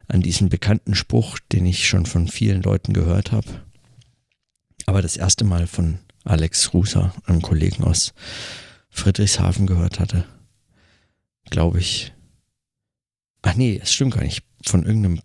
an 0.09 0.21
diesen 0.21 0.49
bekannten 0.49 0.95
Spruch, 0.95 1.39
den 1.51 1.65
ich 1.65 1.87
schon 1.87 2.05
von 2.05 2.27
vielen 2.27 2.61
Leuten 2.61 2.93
gehört 2.93 3.31
habe, 3.31 3.47
aber 4.85 5.01
das 5.01 5.17
erste 5.17 5.45
Mal 5.45 5.67
von 5.67 5.99
Alex 6.25 6.73
Ruser, 6.73 7.13
einem 7.25 7.41
Kollegen 7.41 7.83
aus 7.83 8.13
Friedrichshafen 8.89 9.67
gehört 9.67 9.99
hatte, 9.99 10.25
glaube 11.49 11.79
ich. 11.79 12.13
Ach 13.41 13.55
nee, 13.55 13.79
es 13.81 13.93
stimmt 13.93 14.15
gar 14.15 14.23
nicht. 14.23 14.43
Von 14.65 14.85
irgendeinem 14.85 15.21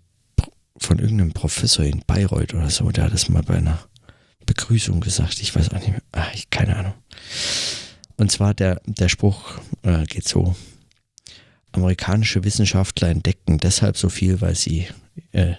von 0.76 0.98
irgendeinem 0.98 1.32
Professor 1.32 1.84
in 1.84 2.02
Bayreuth 2.06 2.52
oder 2.54 2.68
so, 2.68 2.90
der 2.90 3.04
hat 3.04 3.12
das 3.12 3.28
mal 3.28 3.42
bei 3.42 3.56
einer 3.56 3.78
Begrüßung 4.44 5.00
gesagt. 5.00 5.40
Ich 5.40 5.54
weiß 5.54 5.70
auch 5.70 5.78
nicht 5.78 5.90
mehr. 5.90 6.02
Ach, 6.12 6.32
ich, 6.34 6.50
keine 6.50 6.76
Ahnung. 6.76 6.94
Und 8.16 8.30
zwar 8.30 8.54
der, 8.54 8.80
der 8.86 9.08
Spruch 9.08 9.58
äh, 9.82 10.04
geht 10.04 10.28
so. 10.28 10.54
Amerikanische 11.74 12.44
Wissenschaftler 12.44 13.08
entdecken 13.08 13.58
deshalb 13.58 13.96
so 13.96 14.08
viel, 14.08 14.40
weil 14.40 14.54
sie 14.54 14.86
äh, 15.32 15.54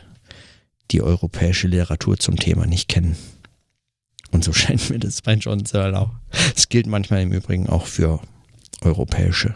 die 0.91 1.01
europäische 1.01 1.67
Literatur 1.67 2.17
zum 2.17 2.37
Thema 2.37 2.65
nicht 2.65 2.87
kennen. 2.87 3.17
Und 4.31 4.43
so 4.43 4.53
scheint 4.53 4.89
mir 4.89 4.99
das 4.99 5.21
bei 5.21 5.33
John 5.33 5.65
Searle 5.65 5.99
auch. 5.99 6.11
Es 6.55 6.69
gilt 6.69 6.87
manchmal 6.87 7.21
im 7.21 7.33
Übrigen 7.33 7.67
auch 7.67 7.85
für 7.87 8.21
europäische 8.81 9.53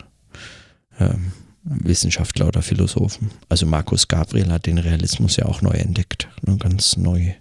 ähm, 0.99 1.31
Wissenschaftler 1.63 2.47
oder 2.47 2.61
Philosophen. 2.61 3.31
Also 3.47 3.65
Markus 3.65 4.07
Gabriel 4.07 4.51
hat 4.51 4.65
den 4.65 4.77
Realismus 4.77 5.37
ja 5.37 5.45
auch 5.45 5.61
neu 5.61 5.71
entdeckt. 5.71 6.27
Ne, 6.41 6.57
ganz 6.57 6.97
neu. 6.97 7.33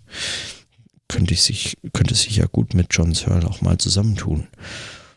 Könnte 1.08 1.34
sich, 1.34 1.78
könnte 1.92 2.14
sich 2.14 2.36
ja 2.36 2.46
gut 2.46 2.74
mit 2.74 2.88
John 2.90 3.14
Searle 3.14 3.48
auch 3.48 3.62
mal 3.62 3.78
zusammentun. 3.78 4.46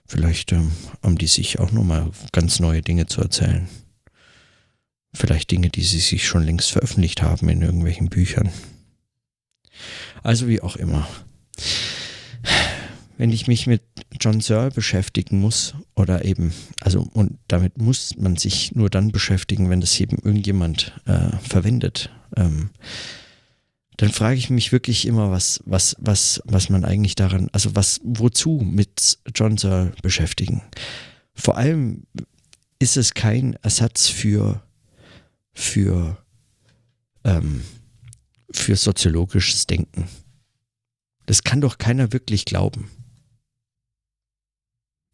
Vielleicht 0.07 0.53
ähm, 0.53 0.71
haben 1.03 1.17
die 1.17 1.27
sich 1.27 1.59
auch 1.59 1.71
nochmal 1.71 2.09
ganz 2.31 2.59
neue 2.59 2.81
Dinge 2.81 3.07
zu 3.07 3.21
erzählen. 3.21 3.67
Vielleicht 5.13 5.51
Dinge, 5.51 5.69
die 5.69 5.83
sie 5.83 5.99
sich 5.99 6.25
schon 6.25 6.43
längst 6.43 6.71
veröffentlicht 6.71 7.21
haben 7.21 7.49
in 7.49 7.61
irgendwelchen 7.61 8.09
Büchern. 8.09 8.49
Also 10.23 10.47
wie 10.47 10.61
auch 10.61 10.75
immer 10.75 11.07
wenn 13.21 13.31
ich 13.31 13.45
mich 13.45 13.67
mit 13.67 13.83
John 14.19 14.41
Searle 14.41 14.71
beschäftigen 14.71 15.39
muss 15.39 15.75
oder 15.93 16.25
eben, 16.25 16.55
also 16.79 17.07
und 17.13 17.37
damit 17.47 17.77
muss 17.77 18.17
man 18.17 18.35
sich 18.35 18.73
nur 18.73 18.89
dann 18.89 19.11
beschäftigen, 19.11 19.69
wenn 19.69 19.79
das 19.79 19.99
eben 19.99 20.17
irgendjemand 20.23 20.99
äh, 21.05 21.37
verwendet. 21.47 22.09
Ähm, 22.35 22.71
dann 23.97 24.09
frage 24.09 24.39
ich 24.39 24.49
mich 24.49 24.71
wirklich 24.71 25.05
immer, 25.05 25.29
was, 25.29 25.61
was, 25.67 25.95
was, 25.99 26.41
was 26.45 26.69
man 26.69 26.83
eigentlich 26.83 27.13
daran, 27.13 27.47
also 27.51 27.75
was, 27.75 28.01
wozu 28.03 28.59
mit 28.63 29.19
John 29.35 29.55
Searle 29.55 29.93
beschäftigen. 30.01 30.63
Vor 31.35 31.57
allem 31.57 32.07
ist 32.79 32.97
es 32.97 33.13
kein 33.13 33.53
Ersatz 33.61 34.07
für, 34.07 34.63
für, 35.53 36.17
ähm, 37.23 37.63
für 38.51 38.75
soziologisches 38.75 39.67
Denken. 39.67 40.07
Das 41.25 41.43
kann 41.43 41.61
doch 41.61 41.77
keiner 41.77 42.13
wirklich 42.13 42.45
glauben. 42.45 42.89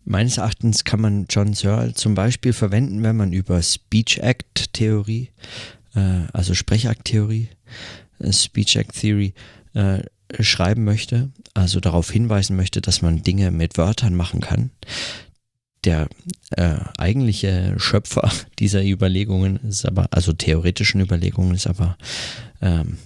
Meines 0.03 0.37
Erachtens 0.37 0.85
kann 0.85 1.01
man 1.01 1.25
John 1.29 1.53
Searle 1.53 1.93
zum 1.93 2.15
Beispiel 2.15 2.53
verwenden, 2.53 3.03
wenn 3.03 3.17
man 3.17 3.33
über 3.33 3.61
Speech 3.61 4.19
Act 4.19 4.71
Theorie, 4.71 5.31
äh, 5.95 6.23
also 6.31 6.53
Sprechakt-Theorie, 6.53 7.49
äh, 8.19 8.31
Speech 8.31 8.77
Act 8.77 8.97
Theory 8.97 9.33
äh, 9.73 10.03
schreiben 10.39 10.85
möchte, 10.85 11.29
also 11.53 11.81
darauf 11.81 12.09
hinweisen 12.09 12.55
möchte, 12.55 12.79
dass 12.79 13.01
man 13.01 13.21
Dinge 13.21 13.51
mit 13.51 13.77
Wörtern 13.77 14.15
machen 14.15 14.39
kann. 14.39 14.71
Der 15.87 16.09
äh, 16.49 16.79
eigentliche 16.97 17.75
Schöpfer 17.77 18.29
dieser 18.59 18.83
Überlegungen 18.83 19.55
ist 19.69 19.85
aber, 19.85 20.07
also 20.11 20.33
theoretischen 20.33 20.99
Überlegungen 20.99 21.55
ist 21.55 21.65
aber, 21.65 21.97
ähm, 22.61 22.97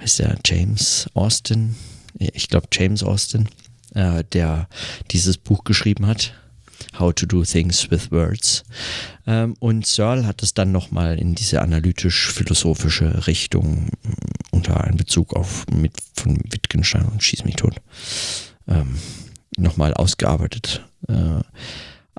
heißt 0.00 0.18
der 0.18 0.36
James 0.44 1.08
Austin, 1.14 1.76
ich 2.18 2.48
glaube 2.48 2.66
James 2.72 3.04
Austin, 3.04 3.48
äh, 3.94 4.24
der 4.32 4.68
dieses 5.12 5.38
Buch 5.38 5.62
geschrieben 5.62 6.08
hat, 6.08 6.34
How 6.98 7.14
to 7.14 7.24
Do 7.24 7.44
Things 7.44 7.88
with 7.88 8.10
Words. 8.10 8.64
Ähm, 9.24 9.54
und 9.60 9.86
Searle 9.86 10.26
hat 10.26 10.42
es 10.42 10.54
dann 10.54 10.72
nochmal 10.72 11.20
in 11.20 11.36
diese 11.36 11.62
analytisch-philosophische 11.62 13.28
Richtung 13.28 13.92
mm, 14.02 14.12
unter 14.50 14.82
einem 14.82 14.96
Bezug 14.96 15.34
auf 15.34 15.66
mit 15.70 15.92
von 16.14 16.40
Wittgenstein 16.50 17.04
und 17.04 17.22
Schieß 17.22 17.44
mich 17.44 17.54
tot 17.54 17.76
ähm, 18.66 18.98
nochmal 19.56 19.94
ausgearbeitet. 19.94 20.84
Äh, 21.06 21.42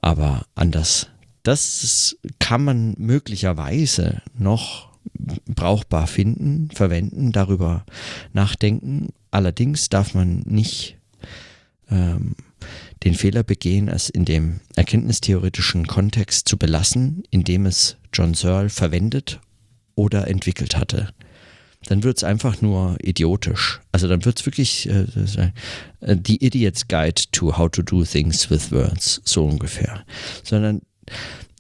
aber 0.02 0.46
anders. 0.56 1.08
Das 1.44 2.18
kann 2.40 2.64
man 2.64 2.96
möglicherweise 2.98 4.22
noch 4.38 4.90
brauchbar 5.48 6.08
finden, 6.08 6.70
verwenden, 6.74 7.32
darüber 7.32 7.86
nachdenken. 8.34 9.10
Allerdings 9.32 9.90
darf 9.90 10.14
man 10.14 10.40
nicht 10.46 10.98
ähm, 11.90 12.36
den 13.04 13.16
Fehler 13.16 13.44
begehen, 13.44 13.88
es 13.88 14.10
in 14.10 14.26
dem 14.26 14.60
erkenntnistheoretischen 14.76 15.88
Kontext 15.88 16.48
zu 16.48 16.58
belassen, 16.58 17.24
in 17.30 17.44
dem 17.44 17.66
es 17.66 17.98
John 18.14 18.34
Searle 18.34 18.70
verwendet 18.70 19.40
oder 19.96 20.28
entwickelt 20.28 20.76
hatte. 20.76 21.14
Dann 21.86 22.04
wird 22.04 22.18
es 22.18 22.24
einfach 22.24 22.62
nur 22.62 22.98
idiotisch. 23.02 23.80
Also 23.92 24.08
dann 24.08 24.26
wird 24.26 24.40
es 24.40 24.46
wirklich 24.46 24.90
äh, 24.90 25.06
äh, 26.02 26.18
The 26.26 26.46
Idiot's 26.46 26.88
Guide 26.88 27.24
to 27.32 27.58
How 27.58 27.70
to 27.72 27.82
Do 27.82 28.04
Things 28.04 28.50
with 28.50 28.72
Words, 28.72 29.22
so 29.24 29.46
ungefähr. 29.46 30.04
Sondern 30.44 30.82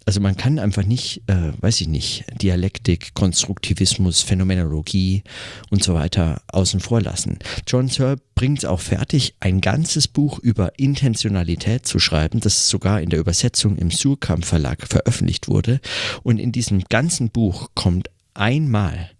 also 0.09 0.21
man 0.21 0.35
kann 0.35 0.57
einfach 0.57 0.83
nicht, 0.85 1.21
äh, 1.27 1.51
weiß 1.61 1.81
ich 1.81 1.87
nicht, 1.87 2.25
Dialektik, 2.41 3.13
Konstruktivismus, 3.13 4.23
Phänomenologie 4.23 5.21
und 5.69 5.83
so 5.83 5.93
weiter 5.93 6.41
außen 6.47 6.79
vor 6.79 6.99
lassen. 6.99 7.37
John 7.67 7.89
Searle 7.89 8.17
bringt 8.33 8.57
es 8.57 8.65
auch 8.65 8.79
fertig, 8.79 9.35
ein 9.39 9.61
ganzes 9.61 10.07
Buch 10.07 10.39
über 10.39 10.79
Intentionalität 10.79 11.85
zu 11.85 11.99
schreiben, 11.99 12.39
das 12.39 12.69
sogar 12.69 13.01
in 13.01 13.11
der 13.11 13.19
Übersetzung 13.19 13.77
im 13.77 13.91
Surkamp 13.91 14.45
Verlag 14.45 14.87
veröffentlicht 14.87 15.47
wurde. 15.47 15.79
Und 16.23 16.39
in 16.39 16.51
diesem 16.51 16.81
ganzen 16.89 17.29
Buch 17.29 17.69
kommt 17.75 18.09
einmal, 18.33 19.11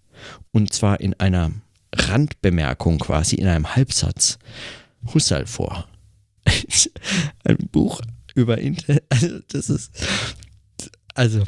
und 0.52 0.72
zwar 0.72 1.00
in 1.00 1.14
einer 1.14 1.52
Randbemerkung 1.94 2.98
quasi, 2.98 3.36
in 3.36 3.46
einem 3.46 3.74
Halbsatz, 3.74 4.38
Husserl 5.14 5.46
vor. 5.46 5.88
ein 7.44 7.56
Buch 7.70 8.00
über 8.34 8.58
Inter 8.58 8.98
also 9.10 9.40
das 9.48 9.68
ist 9.68 9.90
also 11.14 11.42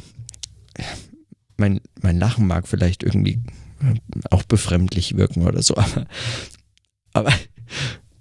mein, 1.56 1.80
mein 2.00 2.18
Lachen 2.18 2.46
mag 2.46 2.68
vielleicht 2.68 3.02
irgendwie 3.02 3.40
auch 4.30 4.42
befremdlich 4.42 5.16
wirken 5.16 5.46
oder 5.46 5.62
so, 5.62 5.76
aber, 5.76 6.06
aber, 7.12 7.32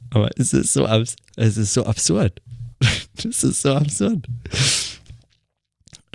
aber 0.10 0.30
es 0.38 0.54
ist 0.54 0.74
so, 0.74 0.86
es 0.88 1.58
ist 1.58 1.74
so 1.74 1.86
absurd. 1.86 2.42
Das 3.16 3.44
ist 3.44 3.62
so 3.62 3.74
absurd. 3.76 4.28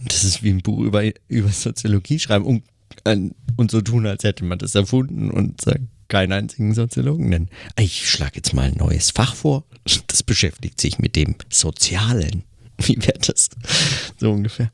Das 0.05 0.25
ist 0.25 0.43
wie 0.43 0.51
ein 0.51 0.63
Buch 0.63 0.81
über, 0.81 1.05
über 1.29 1.49
Soziologie 1.51 2.19
schreiben 2.19 2.45
und, 2.45 2.65
und 3.07 3.71
so 3.71 3.81
tun, 3.81 4.07
als 4.07 4.25
hätte 4.25 4.45
man 4.45 4.59
das 4.59 4.75
erfunden 4.75 5.31
und 5.31 5.63
keinen 6.09 6.33
einzigen 6.33 6.75
Soziologen 6.75 7.29
nennen. 7.29 7.49
Ich 7.79 8.09
schlage 8.09 8.37
jetzt 8.37 8.53
mal 8.53 8.67
ein 8.67 8.77
neues 8.77 9.11
Fach 9.11 9.35
vor. 9.35 9.65
Das 10.07 10.23
beschäftigt 10.23 10.81
sich 10.81 10.99
mit 10.99 11.17
dem 11.17 11.37
Sozialen. 11.49 12.45
Wie 12.79 12.97
wäre 12.99 13.19
das? 13.19 13.51
So 14.19 14.31
ungefähr. 14.33 14.71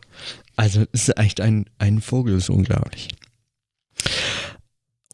Also 0.56 0.84
es 0.92 1.08
ist 1.08 1.18
echt 1.18 1.40
ein, 1.40 1.66
ein 1.78 2.00
Vogel, 2.00 2.36
ist 2.36 2.50
unglaublich. 2.50 3.08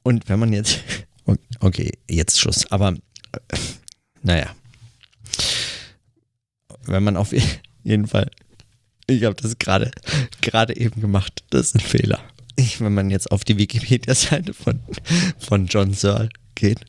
Und 0.03 0.29
wenn 0.29 0.39
man 0.39 0.53
jetzt, 0.53 0.81
okay, 1.61 1.93
jetzt 2.09 2.41
Schluss, 2.41 2.71
aber 2.73 2.95
naja, 4.23 4.55
wenn 6.83 7.05
man 7.05 7.17
auf 7.17 7.33
jeden 7.85 8.07
Fall, 8.07 8.31
ich 9.07 9.25
habe 9.25 9.37
das 9.37 9.59
gerade 9.59 10.77
eben 10.77 11.01
gemacht, 11.01 11.45
das 11.51 11.69
ist 11.69 11.75
ein 11.77 11.81
Fehler. 11.81 12.21
Ich, 12.59 12.81
wenn 12.81 12.93
man 12.93 13.09
jetzt 13.09 13.31
auf 13.31 13.45
die 13.45 13.57
Wikipedia-Seite 13.57 14.53
von, 14.53 14.81
von 15.39 15.67
John 15.67 15.95
Searle 15.95 16.29
geht, 16.57 16.81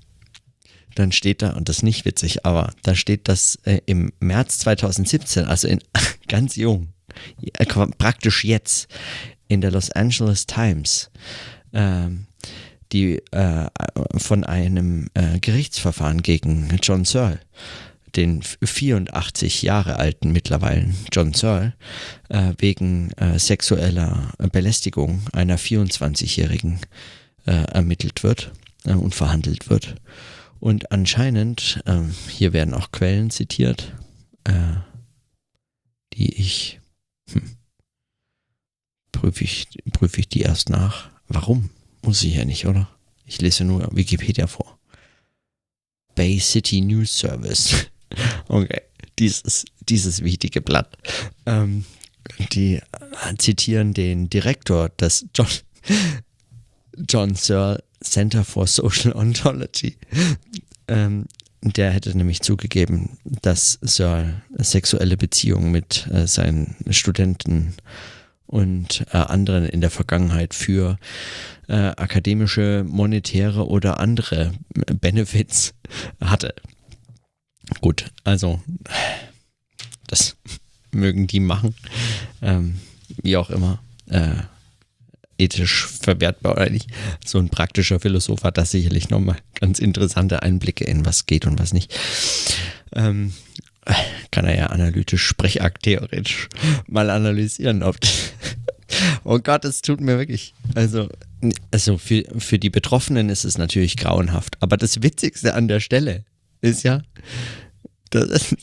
dann 0.96 1.12
steht 1.12 1.44
da, 1.44 1.52
und 1.52 1.70
das 1.70 1.78
ist 1.78 1.84
nicht 1.84 2.06
witzig, 2.06 2.44
aber 2.44 2.74
da 2.82 2.96
steht, 2.96 3.28
dass 3.28 3.56
äh, 3.66 3.80
im 3.86 4.12
März 4.20 4.58
2017, 4.60 5.46
also 5.46 5.68
in 5.68 5.80
ganz 6.28 6.56
jung, 6.56 6.90
äh, 7.54 7.66
praktisch 7.68 8.44
jetzt 8.44 8.88
in 9.48 9.62
der 9.62 9.70
Los 9.70 9.92
Angeles 9.92 10.48
Times 10.48 11.12
äh, 11.72 12.08
die 12.92 13.22
äh, 13.32 13.68
von 14.18 14.44
einem 14.44 15.10
äh, 15.14 15.40
Gerichtsverfahren 15.40 16.24
gegen 16.24 16.76
John 16.82 17.06
Searle, 17.06 17.40
den 18.16 18.42
84 18.42 19.62
Jahre 19.62 19.98
alten 19.98 20.32
mittlerweile 20.32 20.94
John 21.12 21.34
Searle, 21.34 21.74
äh, 22.30 22.54
wegen 22.58 23.12
äh, 23.14 23.40
sexueller 23.40 24.34
Belästigung 24.52 25.22
einer 25.34 25.58
24-Jährigen 25.58 26.80
ermittelt 27.46 28.22
wird 28.22 28.52
und 28.84 29.16
verhandelt 29.16 29.72
wird. 29.72 29.96
Und 30.60 30.92
anscheinend, 30.92 31.82
ähm, 31.88 32.14
hier 32.28 32.54
werden 32.54 32.76
auch 32.76 32.92
Quellen 32.92 33.32
zitiert, 33.32 33.94
die 36.14 36.34
ich 36.36 36.80
hm. 37.32 37.58
Prüfe 39.12 39.44
ich, 39.44 39.68
prüfe 39.92 40.20
ich 40.22 40.30
die 40.30 40.42
erst 40.42 40.70
nach? 40.70 41.10
Warum? 41.28 41.70
Muss 42.04 42.24
ich 42.24 42.36
ja 42.36 42.46
nicht, 42.46 42.66
oder? 42.66 42.90
Ich 43.26 43.42
lese 43.42 43.64
nur 43.64 43.90
Wikipedia 43.96 44.48
vor. 44.48 44.80
Bay 46.16 46.40
City 46.40 46.82
News 46.82 47.18
Service. 47.18 47.88
Okay, 48.48 48.82
dieses, 49.20 49.66
dieses 49.88 50.24
wichtige 50.24 50.62
Blatt. 50.62 50.98
Ähm, 51.46 51.86
die 52.54 52.82
zitieren 53.38 53.94
den 53.94 54.30
Direktor 54.30 54.90
des 54.90 55.26
John, 55.36 55.48
John 57.08 57.36
Searle 57.36 57.84
Center 58.02 58.44
for 58.44 58.68
Social 58.68 59.14
Ontology. 59.14 59.98
Ähm, 60.88 61.26
der 61.62 61.92
hätte 61.92 62.18
nämlich 62.18 62.42
zugegeben, 62.42 63.18
dass 63.26 63.80
Searle 63.82 64.42
sexuelle 64.58 65.18
Beziehungen 65.18 65.72
mit 65.72 66.08
äh, 66.12 66.26
seinen 66.26 66.76
Studenten 66.90 67.74
und 68.46 69.06
äh, 69.12 69.18
anderen 69.18 69.66
in 69.66 69.82
der 69.82 69.90
Vergangenheit 69.90 70.54
für 70.54 70.98
äh, 71.68 71.74
akademische, 71.74 72.86
monetäre 72.88 73.68
oder 73.68 74.00
andere 74.00 74.54
Benefits 75.02 75.74
hatte. 76.22 76.56
Gut, 77.82 78.12
also 78.24 78.62
das 80.08 80.36
mögen 80.92 81.28
die 81.28 81.40
machen, 81.40 81.76
ähm, 82.42 82.80
wie 83.22 83.38
auch 83.38 83.50
immer. 83.50 83.82
Äh, 84.08 84.44
ethisch 85.38 85.88
verwertbar 85.88 86.54
oder 86.54 86.70
nicht. 86.70 86.90
So 87.26 87.40
ein 87.40 87.50
praktischer 87.50 88.00
Philosoph 88.00 88.44
hat 88.44 88.58
das 88.58 88.72
sicherlich 88.72 89.10
nochmal 89.10 89.38
ganz 89.56 89.80
interessante 89.80 90.44
Einblicke 90.44 90.84
in 90.84 91.06
was 91.06 91.26
geht 91.26 91.46
und 91.46 91.60
was 91.60 91.74
nicht. 91.74 91.98
Ähm, 92.94 93.34
kann 94.32 94.46
er 94.46 94.58
ja 94.58 94.68
analytisch, 94.68 95.26
sprechakt 95.26 95.84
theoretisch 95.84 96.50
mal 96.88 97.10
analysieren, 97.10 97.82
ob. 97.84 97.98
oh 99.24 99.40
Gott, 99.40 99.66
es 99.66 99.82
tut 99.82 100.02
mir 100.02 100.18
wirklich. 100.18 100.54
Also, 100.76 101.10
also 101.72 101.98
für, 101.98 102.24
für 102.38 102.60
die 102.60 102.70
Betroffenen 102.70 103.30
ist 103.30 103.46
es 103.46 103.58
natürlich 103.58 103.98
grauenhaft. 103.98 104.58
Aber 104.60 104.78
das 104.78 105.02
Witzigste 105.02 105.54
an 105.54 105.68
der 105.68 105.80
Stelle 105.80 106.26
ist 106.62 106.84
ja, 106.84 107.02
das, 108.10 108.56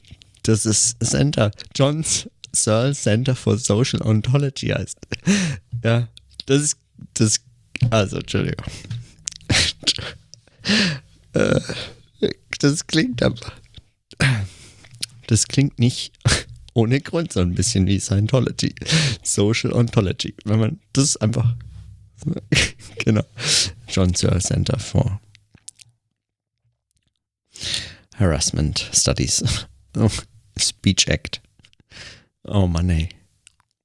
das 0.43 0.67
ist 0.67 0.99
Center, 1.05 1.51
John's 1.75 2.29
Searle 2.53 2.95
Center 2.95 3.35
for 3.37 3.59
Social 3.59 4.01
Ontology 4.03 4.69
heißt. 4.69 4.99
Ja, 5.85 6.09
das 6.47 6.63
ist, 6.63 6.79
das, 7.15 7.41
also, 7.91 8.19
Entschuldigung. 8.19 8.67
Äh, 11.35 11.61
das 12.59 12.87
klingt 12.87 13.23
aber. 13.23 13.53
Das 15.27 15.47
klingt 15.47 15.79
nicht 15.79 16.13
ohne 16.75 17.01
Grund 17.01 17.33
so 17.33 17.41
ein 17.41 17.55
bisschen 17.55 17.87
wie 17.87 18.01
Scientology. 18.01 18.75
Social 19.23 19.73
Ontology. 19.73 20.35
Wenn 20.45 20.59
man 20.59 20.81
das 20.93 21.17
einfach. 21.19 21.55
genau. 22.99 23.25
John 23.89 24.15
Searle 24.15 24.41
Center 24.41 24.79
for 24.79 25.21
Harassment 28.19 28.91
Studies. 28.93 29.67
Speech 30.59 31.09
Act. 31.09 31.41
Oh 32.45 32.67
Mann, 32.67 32.91
ey. 32.91 33.09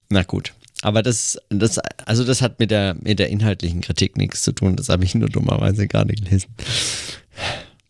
Na 0.09 0.23
gut. 0.23 0.53
Aber 0.81 1.03
das, 1.03 1.37
das, 1.49 1.77
also 2.05 2.23
das 2.23 2.41
hat 2.41 2.59
mit 2.59 2.71
der, 2.71 2.95
mit 2.95 3.19
der 3.19 3.29
inhaltlichen 3.29 3.81
Kritik 3.81 4.17
nichts 4.17 4.41
zu 4.41 4.51
tun. 4.51 4.75
Das 4.75 4.89
habe 4.89 5.03
ich 5.03 5.13
nur 5.13 5.29
dummerweise 5.29 5.87
gerade 5.87 6.13
gelesen. 6.13 6.53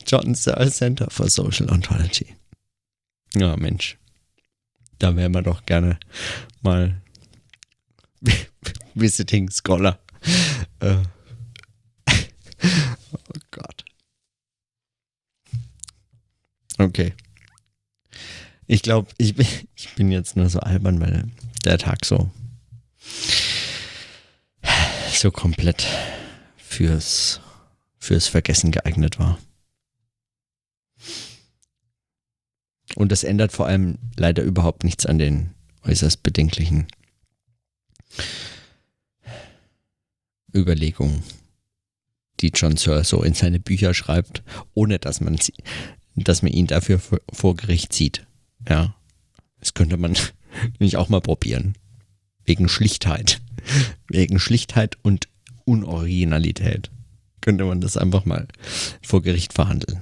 John 0.06 0.36
Searle 0.36 0.72
Center 0.72 1.10
for 1.10 1.30
Social 1.30 1.70
Ontology. 1.70 2.36
Ja, 3.34 3.56
Mensch. 3.56 3.98
Da 5.00 5.16
wären 5.16 5.34
wir 5.34 5.42
doch 5.42 5.66
gerne 5.66 6.00
mal 6.62 7.02
Visiting 8.94 9.50
Scholar. 9.50 10.00
Äh. 10.80 10.98
oh 12.08 13.40
Gott. 13.52 13.86
Okay. 16.82 17.14
Ich 18.68 18.82
glaube, 18.82 19.12
ich 19.18 19.36
bin, 19.36 19.48
ich 19.76 19.94
bin 19.96 20.12
jetzt 20.12 20.36
nur 20.36 20.50
so 20.50 20.60
albern, 20.60 21.00
weil 21.00 21.26
der 21.66 21.78
Tag 21.78 22.06
so 22.06 22.30
so 25.12 25.30
komplett 25.30 25.86
fürs 26.58 27.42
fürs 28.00 28.28
Vergessen 28.28 28.72
geeignet 28.72 29.20
war. 29.20 29.38
Und 32.96 33.12
das 33.12 33.24
ändert 33.24 33.52
vor 33.52 33.68
allem 33.68 34.00
leider 34.18 34.42
überhaupt 34.44 34.84
nichts 34.84 35.06
an 35.06 35.20
den 35.20 35.52
äußerst 35.84 36.24
bedenklichen 36.24 36.88
Überlegungen, 40.54 41.24
die 42.40 42.52
John 42.54 42.78
Searle 42.78 43.04
so 43.04 43.24
in 43.24 43.34
seine 43.34 43.60
Bücher 43.60 43.94
schreibt, 43.94 44.44
ohne 44.74 45.00
dass 45.00 45.22
man, 45.22 45.38
sie, 45.38 45.54
dass 46.16 46.42
man 46.42 46.52
ihn 46.52 46.68
dafür 46.68 47.00
vor 47.32 47.56
Gericht 47.56 47.94
zieht. 47.94 48.26
Ja, 48.68 48.96
das 49.60 49.74
könnte 49.74 49.98
man 49.98 50.16
nicht 50.80 50.98
auch 50.98 51.10
mal 51.10 51.22
probieren. 51.22 51.76
Wegen 52.44 52.68
Schlichtheit. 52.70 53.42
Wegen 54.08 54.40
Schlichtheit 54.40 54.98
und 55.04 55.28
Unoriginalität 55.66 56.92
könnte 57.42 57.66
man 57.66 57.82
das 57.82 57.98
einfach 57.98 58.26
mal 58.26 58.48
vor 59.02 59.22
Gericht 59.22 59.54
verhandeln. 59.54 60.02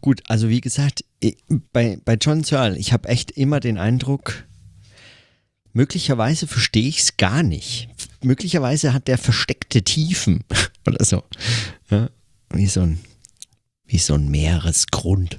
Gut, 0.00 0.22
also 0.26 0.48
wie 0.48 0.62
gesagt, 0.62 1.04
bei, 1.72 1.98
bei 2.04 2.14
John 2.14 2.42
Searle, 2.42 2.78
ich 2.78 2.92
habe 2.92 3.08
echt 3.08 3.30
immer 3.32 3.60
den 3.60 3.76
Eindruck, 3.76 4.46
möglicherweise 5.72 6.46
verstehe 6.46 6.88
ich 6.88 7.00
es 7.00 7.16
gar 7.18 7.42
nicht. 7.42 7.88
Möglicherweise 8.22 8.92
hat 8.92 9.08
der 9.08 9.18
versteckte 9.18 9.82
Tiefen 9.82 10.44
oder 10.86 11.04
so. 11.04 11.22
Ja, 11.90 12.10
wie 12.50 12.66
so 12.66 12.82
ein, 12.82 13.00
wie 13.86 13.98
so 13.98 14.14
ein 14.14 14.28
Meeresgrund. 14.28 15.38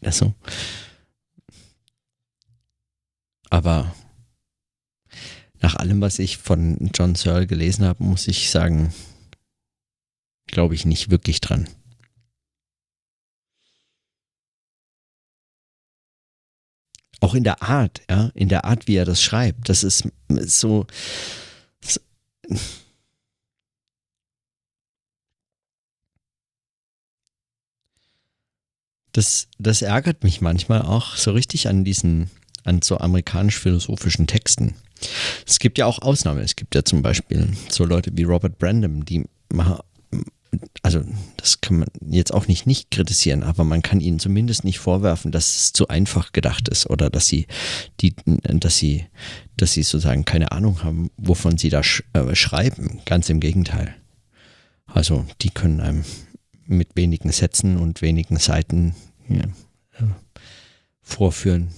Also. 0.00 0.34
Aber 3.50 3.94
nach 5.60 5.76
allem, 5.76 6.00
was 6.00 6.18
ich 6.18 6.38
von 6.38 6.90
John 6.94 7.14
Searle 7.14 7.46
gelesen 7.46 7.84
habe, 7.84 8.02
muss 8.04 8.28
ich 8.28 8.50
sagen, 8.50 8.92
glaube 10.46 10.74
ich 10.74 10.84
nicht 10.84 11.10
wirklich 11.10 11.40
dran. 11.40 11.68
Auch 17.20 17.34
in 17.34 17.42
der 17.42 17.62
Art, 17.62 18.02
ja, 18.08 18.30
in 18.34 18.48
der 18.48 18.64
Art, 18.64 18.86
wie 18.86 18.94
er 18.94 19.04
das 19.04 19.20
schreibt. 19.20 19.68
Das 19.68 19.82
ist 19.82 20.08
so, 20.28 20.40
so 20.46 20.86
das, 29.12 29.48
das 29.58 29.82
ärgert 29.82 30.24
mich 30.24 30.40
manchmal 30.40 30.82
auch 30.82 31.16
so 31.16 31.32
richtig 31.32 31.68
an 31.68 31.84
diesen, 31.84 32.30
an 32.64 32.82
so 32.82 32.98
amerikanisch-philosophischen 32.98 34.26
Texten. 34.26 34.74
Es 35.46 35.58
gibt 35.58 35.78
ja 35.78 35.86
auch 35.86 36.00
Ausnahmen. 36.00 36.40
Es 36.40 36.56
gibt 36.56 36.74
ja 36.74 36.84
zum 36.84 37.02
Beispiel 37.02 37.56
so 37.68 37.84
Leute 37.84 38.10
wie 38.14 38.24
Robert 38.24 38.58
Brandom, 38.58 39.04
die 39.04 39.24
also 40.82 41.02
das 41.36 41.60
kann 41.60 41.80
man 41.80 41.88
jetzt 42.08 42.32
auch 42.32 42.48
nicht 42.48 42.66
nicht 42.66 42.90
kritisieren, 42.90 43.42
aber 43.42 43.64
man 43.64 43.82
kann 43.82 44.00
ihnen 44.00 44.18
zumindest 44.18 44.64
nicht 44.64 44.78
vorwerfen, 44.78 45.32
dass 45.32 45.56
es 45.56 45.72
zu 45.72 45.88
einfach 45.88 46.32
gedacht 46.32 46.68
ist 46.68 46.88
oder 46.88 47.10
dass 47.10 47.26
sie 47.26 47.46
die, 48.00 48.14
dass 48.24 48.78
sie, 48.78 49.06
dass 49.56 49.72
sie 49.72 49.82
sozusagen 49.82 50.24
keine 50.24 50.52
Ahnung 50.52 50.82
haben, 50.82 51.10
wovon 51.16 51.58
sie 51.58 51.70
da 51.70 51.82
sch 51.82 52.04
äh, 52.12 52.34
schreiben. 52.34 53.00
Ganz 53.04 53.28
im 53.28 53.40
Gegenteil. 53.40 53.94
Also 54.86 55.26
die 55.42 55.50
können 55.50 55.80
einem 55.80 56.04
mit 56.66 56.96
wenigen 56.96 57.32
Sätzen 57.32 57.76
und 57.76 58.02
wenigen 58.02 58.38
Seiten 58.38 58.94
ja, 59.28 59.44
vorführen, 61.02 61.68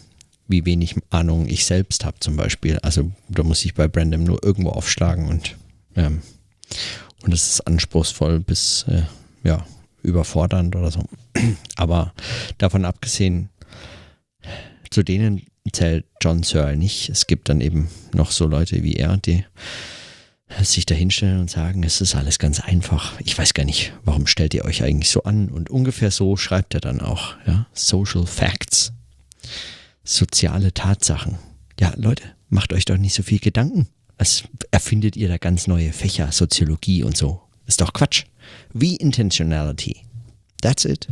wie 0.46 0.64
wenig 0.64 0.96
Ahnung 1.10 1.46
ich 1.46 1.64
selbst 1.64 2.04
habe 2.04 2.18
zum 2.20 2.36
Beispiel. 2.36 2.78
Also 2.78 3.10
da 3.28 3.42
muss 3.42 3.64
ich 3.64 3.74
bei 3.74 3.88
Brandon 3.88 4.24
nur 4.24 4.42
irgendwo 4.42 4.70
aufschlagen 4.70 5.28
und 5.28 5.56
ähm, 5.96 6.22
und 7.22 7.32
es 7.32 7.54
ist 7.54 7.66
anspruchsvoll 7.66 8.40
bis 8.40 8.84
äh, 8.88 9.02
ja, 9.44 9.64
überfordernd 10.02 10.76
oder 10.76 10.90
so. 10.90 11.04
Aber 11.76 12.12
davon 12.58 12.84
abgesehen, 12.84 13.50
zu 14.90 15.02
denen 15.02 15.42
zählt 15.72 16.06
John 16.20 16.42
Searle 16.42 16.76
nicht. 16.76 17.10
Es 17.10 17.26
gibt 17.26 17.48
dann 17.48 17.60
eben 17.60 17.88
noch 18.12 18.30
so 18.30 18.46
Leute 18.46 18.82
wie 18.82 18.94
er, 18.94 19.16
die 19.18 19.44
sich 20.62 20.84
dahinstellen 20.84 21.40
und 21.40 21.50
sagen, 21.50 21.84
es 21.84 22.00
ist 22.00 22.16
alles 22.16 22.40
ganz 22.40 22.58
einfach. 22.58 23.20
Ich 23.20 23.38
weiß 23.38 23.54
gar 23.54 23.64
nicht, 23.64 23.92
warum 24.04 24.26
stellt 24.26 24.52
ihr 24.52 24.64
euch 24.64 24.82
eigentlich 24.82 25.10
so 25.10 25.22
an? 25.22 25.48
Und 25.48 25.70
ungefähr 25.70 26.10
so 26.10 26.36
schreibt 26.36 26.74
er 26.74 26.80
dann 26.80 27.00
auch, 27.00 27.36
ja, 27.46 27.66
Social 27.72 28.26
Facts, 28.26 28.92
soziale 30.02 30.74
Tatsachen. 30.74 31.38
Ja, 31.78 31.92
Leute, 31.96 32.24
macht 32.48 32.72
euch 32.72 32.84
doch 32.84 32.96
nicht 32.96 33.14
so 33.14 33.22
viel 33.22 33.38
Gedanken 33.38 33.86
als 34.20 34.44
erfindet 34.70 35.16
ihr 35.16 35.28
da 35.28 35.38
ganz 35.38 35.66
neue 35.66 35.94
Fächer, 35.94 36.30
Soziologie 36.30 37.02
und 37.02 37.16
so. 37.16 37.40
Ist 37.66 37.80
doch 37.80 37.94
Quatsch. 37.94 38.24
Wie 38.74 38.96
Intentionality. 38.96 40.02
That's 40.60 40.84
it. 40.84 41.08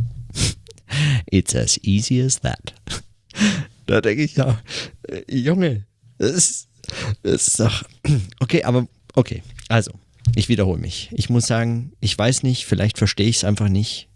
It's 1.31 1.55
as 1.55 1.79
easy 1.83 2.21
as 2.21 2.39
that. 2.41 2.75
Da 3.85 4.01
denke 4.01 4.21
ich 4.21 4.35
ja, 4.35 4.61
äh, 5.07 5.23
Junge, 5.35 5.87
das 6.19 6.31
ist, 6.31 6.67
das 7.23 7.47
ist 7.47 7.59
doch. 7.59 7.83
Okay, 8.39 8.63
aber 8.63 8.87
okay. 9.15 9.41
Also, 9.67 9.91
ich 10.35 10.47
wiederhole 10.47 10.77
mich. 10.77 11.09
Ich 11.11 11.31
muss 11.31 11.47
sagen, 11.47 11.93
ich 11.99 12.15
weiß 12.15 12.43
nicht, 12.43 12.67
vielleicht 12.67 12.99
verstehe 12.99 13.27
ich 13.27 13.37
es 13.37 13.43
einfach 13.43 13.67
nicht. 13.67 14.07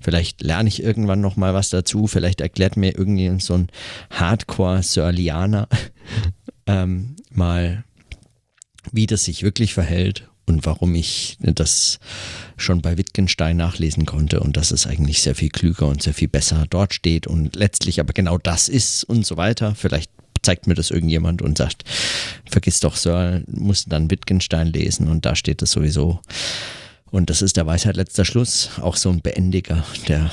Vielleicht 0.00 0.42
lerne 0.42 0.68
ich 0.68 0.80
irgendwann 0.80 1.20
noch 1.20 1.34
mal 1.34 1.54
was 1.54 1.70
dazu. 1.70 2.06
Vielleicht 2.06 2.40
erklärt 2.40 2.76
mir 2.76 2.96
irgendwie 2.96 3.40
so 3.40 3.54
ein 3.54 3.68
Hardcore-Sörlianer 4.10 5.68
ähm, 6.66 7.16
mal, 7.32 7.82
wie 8.92 9.06
das 9.06 9.24
sich 9.24 9.42
wirklich 9.42 9.74
verhält 9.74 10.28
und 10.46 10.66
warum 10.66 10.94
ich 10.94 11.36
das 11.40 11.98
schon 12.56 12.82
bei 12.82 12.98
Wittgenstein 12.98 13.56
nachlesen 13.56 14.04
konnte 14.06 14.40
und 14.40 14.56
dass 14.56 14.70
es 14.70 14.86
eigentlich 14.86 15.22
sehr 15.22 15.34
viel 15.34 15.50
klüger 15.50 15.86
und 15.86 16.02
sehr 16.02 16.14
viel 16.14 16.28
besser 16.28 16.66
dort 16.68 16.94
steht 16.94 17.26
und 17.26 17.56
letztlich 17.56 18.00
aber 18.00 18.12
genau 18.12 18.38
das 18.38 18.68
ist 18.68 19.04
und 19.04 19.24
so 19.24 19.36
weiter. 19.36 19.74
Vielleicht 19.74 20.10
zeigt 20.42 20.66
mir 20.66 20.74
das 20.74 20.90
irgendjemand 20.90 21.42
und 21.42 21.58
sagt, 21.58 21.84
vergiss 22.50 22.80
doch 22.80 22.96
Searle, 22.96 23.44
musst 23.46 23.92
dann 23.92 24.10
Wittgenstein 24.10 24.68
lesen 24.68 25.08
und 25.08 25.24
da 25.24 25.36
steht 25.36 25.62
es 25.62 25.70
sowieso. 25.70 26.20
Und 27.10 27.28
das 27.30 27.42
ist 27.42 27.56
der 27.56 27.66
Weisheit 27.66 27.96
letzter 27.96 28.24
Schluss, 28.24 28.70
auch 28.80 28.96
so 28.96 29.10
ein 29.10 29.20
Beendiger 29.20 29.84
der 30.08 30.30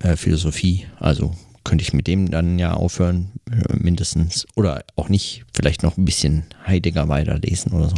äh, 0.00 0.16
Philosophie. 0.16 0.86
Also 0.98 1.34
könnte 1.64 1.82
ich 1.82 1.92
mit 1.92 2.06
dem 2.06 2.30
dann 2.30 2.58
ja 2.58 2.74
aufhören, 2.74 3.32
äh, 3.50 3.74
mindestens. 3.74 4.46
Oder 4.54 4.84
auch 4.96 5.08
nicht, 5.08 5.44
vielleicht 5.54 5.82
noch 5.82 5.96
ein 5.96 6.04
bisschen 6.04 6.44
Heidegger 6.66 7.08
weiterlesen 7.08 7.72
oder 7.72 7.88
so. 7.88 7.96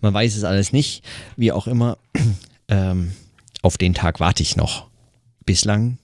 Man 0.00 0.12
weiß 0.12 0.36
es 0.36 0.44
alles 0.44 0.72
nicht. 0.72 1.04
Wie 1.36 1.52
auch 1.52 1.66
immer, 1.66 1.98
ähm, 2.68 3.12
auf 3.62 3.78
den 3.78 3.94
Tag 3.94 4.20
warte 4.20 4.42
ich 4.42 4.56
noch. 4.56 4.88
Bislang 5.44 5.98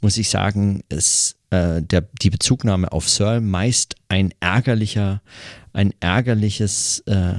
muss 0.00 0.16
ich 0.16 0.28
sagen, 0.28 0.82
ist 0.88 1.36
äh, 1.50 1.82
der, 1.82 2.04
die 2.20 2.30
Bezugnahme 2.30 2.92
auf 2.92 3.08
Searle 3.08 3.40
meist 3.40 3.96
ein 4.08 4.32
ärgerlicher, 4.40 5.22
ein 5.72 5.92
ärgerliches, 6.00 7.00
äh, 7.06 7.34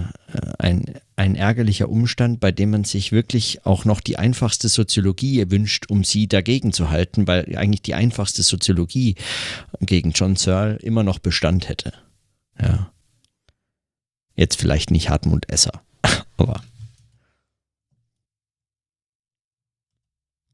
ein, 0.60 0.86
ein 1.24 1.36
ärgerlicher 1.36 1.88
Umstand, 1.88 2.42
bei 2.42 2.52
dem 2.52 2.72
man 2.72 2.84
sich 2.84 3.14
wirklich 3.14 3.66
auch 3.66 3.86
noch 3.86 4.02
die 4.02 4.18
einfachste 4.18 4.68
Soziologie 4.68 5.50
wünscht, 5.50 5.90
um 5.90 6.04
sie 6.04 6.28
dagegen 6.28 6.74
zu 6.74 6.90
halten, 6.90 7.28
weil 7.28 7.56
eigentlich 7.56 7.82
die 7.82 7.94
einfachste 7.94 8.44
Soziologie 8.44 9.16
gegen 9.80 10.12
John 10.12 10.36
Searle 10.36 10.76
immer 10.76 11.04
noch 11.04 11.20
Bestand 11.20 11.70
hätte. 11.70 11.94
Ja. 12.62 12.92
Jetzt 14.36 14.60
vielleicht 14.60 14.92
nicht 14.92 15.10
Hartmut 15.10 15.50
Esser, 15.50 15.82
aber. 16.38 16.62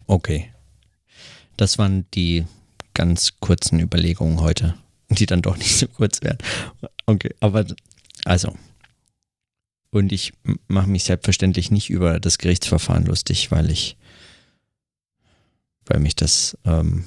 Okay. 0.06 0.54
Das 1.58 1.80
waren 1.80 2.06
die 2.14 2.46
ganz 2.94 3.40
kurzen 3.40 3.80
Überlegungen 3.80 4.40
heute, 4.40 4.76
die 5.10 5.26
dann 5.26 5.42
doch 5.42 5.58
nicht 5.58 5.78
so 5.78 5.88
kurz 5.88 6.22
werden. 6.22 6.38
Okay, 7.08 7.34
aber 7.40 7.66
also. 8.24 8.56
Und 9.92 10.12
ich 10.12 10.34
mache 10.68 10.90
mich 10.90 11.04
selbstverständlich 11.04 11.72
nicht 11.72 11.90
über 11.90 12.20
das 12.20 12.38
Gerichtsverfahren 12.38 13.06
lustig, 13.06 13.52
weil 13.52 13.72
ich, 13.72 13.98
weil 15.86 16.00
mich 16.00 16.16
das, 16.16 16.58
ähm, 16.66 17.06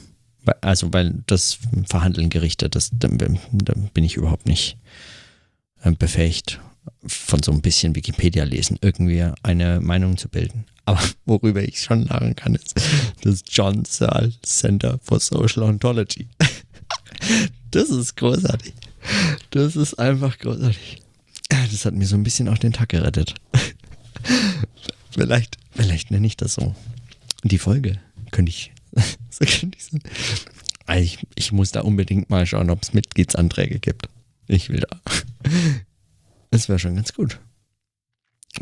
also 0.61 0.92
weil 0.92 1.23
das 1.27 1.59
Verhandeln 1.87 2.29
Gerichte, 2.29 2.68
das, 2.68 2.90
da, 2.92 3.09
da 3.09 3.75
bin 3.95 4.05
ich 4.05 4.16
überhaupt 4.16 4.47
nicht 4.47 4.79
äh, 5.83 5.92
befähigt, 5.92 6.61
von 7.07 7.42
so 7.42 7.53
ein 7.53 7.62
bisschen 7.62 7.95
Wikipedia 7.95 8.45
lesen, 8.45 8.79
irgendwie 8.81 9.25
eine 9.42 9.81
Meinung 9.81 10.16
zu 10.16 10.29
bilden. 10.29 10.66
Aber 10.85 11.01
worüber 11.25 11.62
ich 11.62 11.81
schon 11.81 12.07
lachen 12.07 12.35
kann, 12.37 12.55
ist 12.55 12.81
das 13.23 13.42
John 13.47 13.85
Searle 13.85 14.33
Center 14.42 14.99
for 15.03 15.21
Social 15.21 15.62
Ontology. 15.62 16.29
Das 17.71 17.88
ist 17.88 18.16
großartig. 18.16 18.75
Das 19.51 19.77
ist 19.77 19.95
einfach 19.99 20.37
großartig. 20.37 21.01
Das 21.72 21.87
hat 21.87 21.94
mir 21.94 22.06
so 22.06 22.16
ein 22.16 22.22
bisschen 22.22 22.48
auch 22.48 22.58
den 22.58 22.74
Tag 22.74 22.90
gerettet. 22.90 23.35
Vielleicht, 25.11 25.58
vielleicht 25.72 26.11
nenne 26.11 26.26
ich 26.26 26.38
das 26.38 26.54
so. 26.54 26.74
Die 27.44 27.58
Folge 27.58 28.00
könnte 28.30 28.48
ich, 28.48 28.72
so 29.30 29.44
könnte 29.44 29.76
ich, 29.78 30.00
also 30.87 31.02
ich, 31.02 31.18
ich 31.35 31.52
muss 31.52 31.70
da 31.70 31.82
unbedingt 31.82 32.30
mal 32.30 32.46
schauen, 32.46 32.70
ob 32.70 32.82
es 32.82 32.94
Mitgliedsanträge 32.94 33.78
gibt. 33.78 34.08
Ich 34.46 34.70
will 34.70 34.80
da. 34.80 35.00
Es 36.50 36.68
wäre 36.68 36.78
schon 36.78 36.96
ganz 36.96 37.14
gut. 37.14 37.40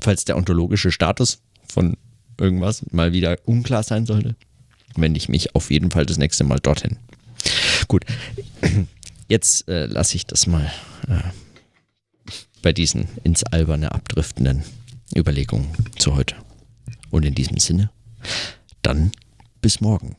Falls 0.00 0.24
der 0.24 0.36
ontologische 0.36 0.92
Status 0.92 1.40
von 1.68 1.96
irgendwas 2.38 2.84
mal 2.92 3.12
wieder 3.12 3.36
unklar 3.46 3.82
sein 3.82 4.06
sollte, 4.06 4.36
wende 4.94 5.18
ich 5.18 5.28
mich 5.28 5.56
auf 5.56 5.72
jeden 5.72 5.90
Fall 5.90 6.06
das 6.06 6.16
nächste 6.16 6.44
Mal 6.44 6.60
dorthin. 6.60 6.98
Gut, 7.88 8.04
jetzt 9.28 9.68
äh, 9.68 9.86
lasse 9.86 10.14
ich 10.14 10.26
das 10.26 10.46
mal 10.46 10.70
äh, 11.08 11.20
bei 12.62 12.72
diesen 12.72 13.08
ins 13.24 13.44
Alberne 13.44 13.92
abdriftenden 13.92 14.64
Überlegungen 15.16 15.68
zu 15.98 16.14
heute. 16.14 16.36
Und 17.10 17.24
in 17.24 17.34
diesem 17.34 17.58
Sinne, 17.58 17.90
dann 18.82 19.12
bis 19.60 19.80
morgen. 19.80 20.16